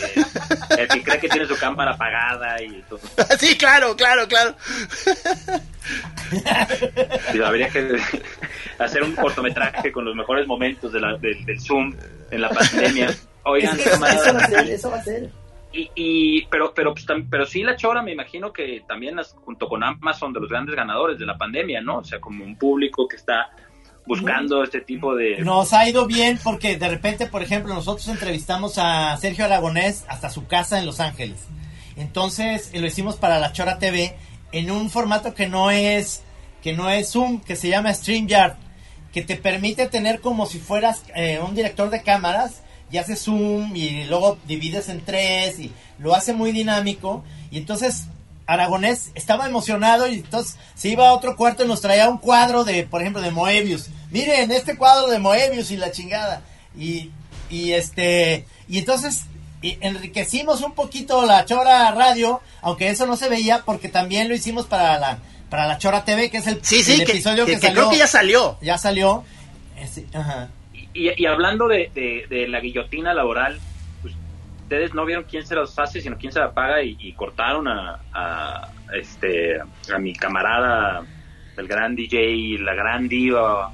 [0.78, 3.00] el que cree que tiene su cámara apagada y todo.
[3.40, 4.54] Sí, claro, claro, claro.
[7.34, 7.96] Y habría que
[8.78, 11.94] hacer un cortometraje con los mejores momentos de la- del, del Zoom
[12.30, 13.14] en la pandemia.
[13.44, 15.30] Oigan, eso va a ser, camaradas, eso va a ser.
[15.72, 19.34] y, y pero pero pues, tam- pero sí la chora me imagino que también las-
[19.44, 21.98] junto con Amazon de los grandes ganadores de la pandemia, ¿no?
[21.98, 23.50] O sea, como un público que está
[24.04, 28.78] buscando este tipo de Nos ha ido bien porque de repente, por ejemplo, nosotros entrevistamos
[28.78, 31.46] a Sergio Aragonés hasta su casa en Los Ángeles.
[31.96, 34.14] Entonces eh, lo hicimos para la Chora TV
[34.52, 36.22] en un formato que no es
[36.62, 38.56] que no es Zoom, que se llama StreamYard,
[39.12, 43.74] que te permite tener como si fueras eh, un director de cámaras y haces Zoom
[43.76, 48.06] y luego divides en tres y lo hace muy dinámico y entonces
[48.46, 52.64] Aragonés estaba emocionado y entonces se iba a otro cuarto y nos traía un cuadro
[52.64, 53.88] de, por ejemplo, de Moebius.
[54.10, 56.42] Miren, este cuadro de Moebius y la chingada.
[56.78, 57.10] Y,
[57.50, 59.24] y este, y entonces
[59.62, 64.34] y enriquecimos un poquito la Chora Radio, aunque eso no se veía porque también lo
[64.34, 65.18] hicimos para la,
[65.50, 67.66] para la Chora TV, que es el, Sí, sí, el que, episodio que- que, que
[67.68, 67.80] salió.
[67.82, 68.58] creo que ya salió.
[68.60, 69.24] Ya salió.
[69.78, 70.48] Este, ajá.
[70.94, 73.58] Y, y hablando de, de- de la guillotina laboral,
[74.02, 74.14] pues,
[74.62, 77.66] ustedes no vieron quién se los hace, sino quién se la paga y, y cortaron
[77.68, 81.04] a, a, este a mi camarada,
[81.56, 83.72] el gran DJ, la gran diva,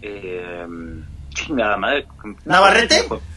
[0.00, 0.66] eh,
[1.30, 2.06] chingada madre.
[2.44, 3.02] ¿Navarrete?
[3.02, 3.31] Navarrete.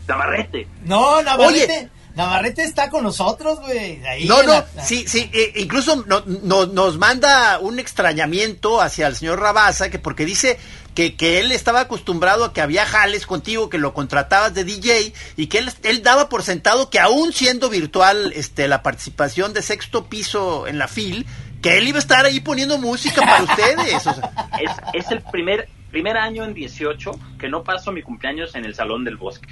[0.84, 1.90] No, Navarrete.
[2.16, 4.02] Navarrete está con nosotros, güey.
[4.26, 9.18] No, no, la- sí, sí, eh, incluso no- no- nos manda un extrañamiento hacia el
[9.18, 10.58] señor Rabasa, que porque dice
[10.94, 15.14] que, que él estaba acostumbrado a que había jales contigo, que lo contratabas de DJ,
[15.36, 19.62] y que él, él daba por sentado que aún siendo virtual este, la participación de
[19.62, 21.26] sexto piso en la FIL,
[21.62, 24.08] que él iba a estar ahí poniendo música para ustedes.
[24.08, 24.32] o sea.
[24.62, 24.72] Es,
[25.06, 29.06] es el primer primer año en 18 que no paso mi cumpleaños en el Salón
[29.06, 29.48] del Bosque.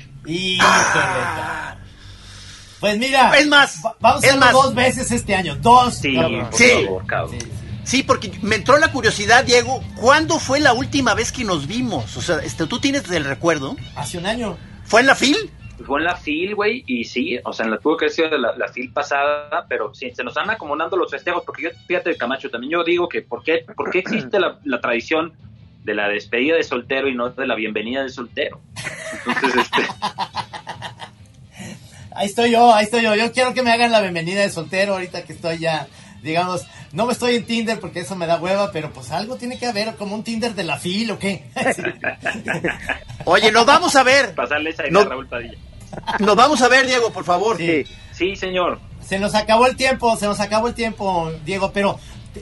[0.60, 1.76] Ah.
[2.82, 4.54] Pues mira, Es más, va- vamos a es hacerlo más.
[4.54, 5.56] dos veces este año.
[5.56, 5.96] Dos.
[5.96, 6.70] Sí, por Sí.
[6.84, 7.32] favor, cabrón.
[7.32, 7.52] Sí, sí.
[7.86, 12.18] Sí, porque me entró la curiosidad, Diego, ¿cuándo fue la última vez que nos vimos?
[12.18, 13.76] O sea, este, ¿tú tienes el recuerdo?
[13.96, 14.58] Hace un año.
[14.84, 15.38] ¿Fue en la FIL?
[15.86, 18.56] Fue en la FIL, güey, y sí, o sea, en la tuvo que sido la,
[18.58, 22.50] la FIL pasada, pero sí, se nos van acomodando los festejos, porque yo, fíjate, Camacho,
[22.50, 25.34] también yo digo que ¿por qué, por qué existe la, la tradición
[25.84, 28.62] de la despedida de soltero y no de la bienvenida de soltero?
[29.28, 29.82] Entonces, este,
[32.16, 33.16] Ahí estoy yo, ahí estoy yo.
[33.16, 35.88] Yo quiero que me hagan la bienvenida de soltero ahorita que estoy ya,
[36.22, 36.62] digamos.
[36.92, 39.66] No me estoy en Tinder porque eso me da hueva, pero pues algo tiene que
[39.66, 41.46] haber, como un Tinder de la FIL o qué.
[43.26, 44.36] Oye, nos vamos a ver.
[44.36, 45.00] Pasarle esa idea No.
[45.00, 45.58] a Raúl Padilla.
[46.20, 47.58] Nos vamos a ver, Diego, por favor.
[47.58, 47.84] Sí.
[48.12, 48.80] Sí, señor.
[49.04, 52.00] Se nos acabó el tiempo, se nos acabó el tiempo, Diego, pero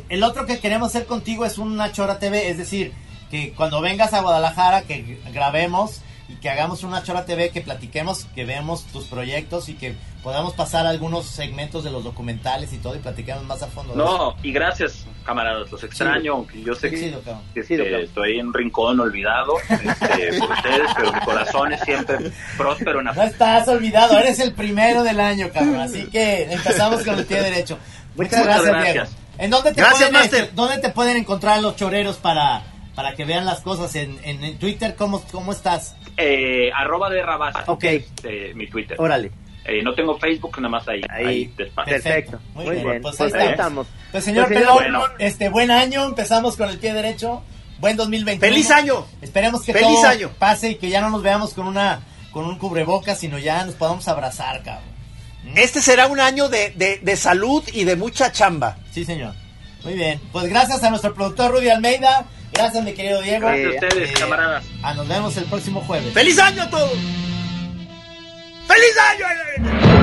[0.10, 2.92] el otro que queremos hacer contigo es una Chora TV, es decir,
[3.32, 8.26] que cuando vengas a Guadalajara, que grabemos y que hagamos una Chora TV, que platiquemos,
[8.36, 12.96] que veamos tus proyectos y que podamos pasar algunos segmentos de los documentales y todo
[12.96, 13.96] y platiquemos más a fondo.
[13.96, 15.72] No, y gracias, camaradas.
[15.72, 17.22] Los extraño, aunque yo sé que, chido,
[17.56, 22.18] este, estoy en un rincón olvidado este, por ustedes, pero mi corazón es siempre
[22.58, 25.80] próspero en No estás olvidado, eres el primero del año, cabrón.
[25.80, 27.78] Así que empezamos con el pie derecho.
[28.16, 28.94] Muchas, Muchas gracias, gracias.
[28.94, 29.22] Diego.
[29.38, 30.44] ¿En dónde te, Gracias, pueden, Master.
[30.44, 32.62] este, ¿dónde te pueden encontrar los choreros para,
[32.96, 33.96] para que vean las cosas?
[33.96, 35.96] En, en, en Twitter, ¿cómo, ¿cómo estás?
[36.18, 37.84] eh, arroba de Rabasa, Ok.
[37.86, 38.96] este, mi Twitter.
[39.00, 39.32] Órale.
[39.64, 41.02] Eh, no tengo Facebook, nada más ahí.
[41.10, 41.26] Ahí.
[41.26, 41.94] Ahí, despacio.
[41.94, 42.40] Perfecto.
[42.56, 43.02] Muy Muy bien, bien.
[43.04, 43.88] pues Pues ahí estamos.
[44.12, 45.04] Pues señor Pues, Pelón, bueno.
[45.20, 47.44] este buen año, empezamos con el pie derecho.
[47.80, 48.40] Buen 2021.
[48.54, 49.06] ¡Feliz año!
[49.22, 50.30] Esperemos que ¡Feliz todo año!
[50.38, 53.76] pase y que ya no nos veamos con una con un cubrebocas, sino ya nos
[53.76, 54.84] podamos abrazar, cabrón.
[55.56, 58.78] Este será un año de, de, de salud y de mucha chamba.
[58.92, 59.34] Sí, señor.
[59.84, 60.20] Muy bien.
[60.32, 62.26] Pues gracias a nuestro productor Rudy Almeida.
[62.54, 63.48] Gracias, mi querido Diego.
[63.48, 64.66] Gracias a ustedes, Eh, camaradas.
[64.84, 66.14] ah, nos vemos el próximo jueves.
[66.14, 66.92] ¡Feliz año a todos!
[68.68, 70.01] ¡Feliz año!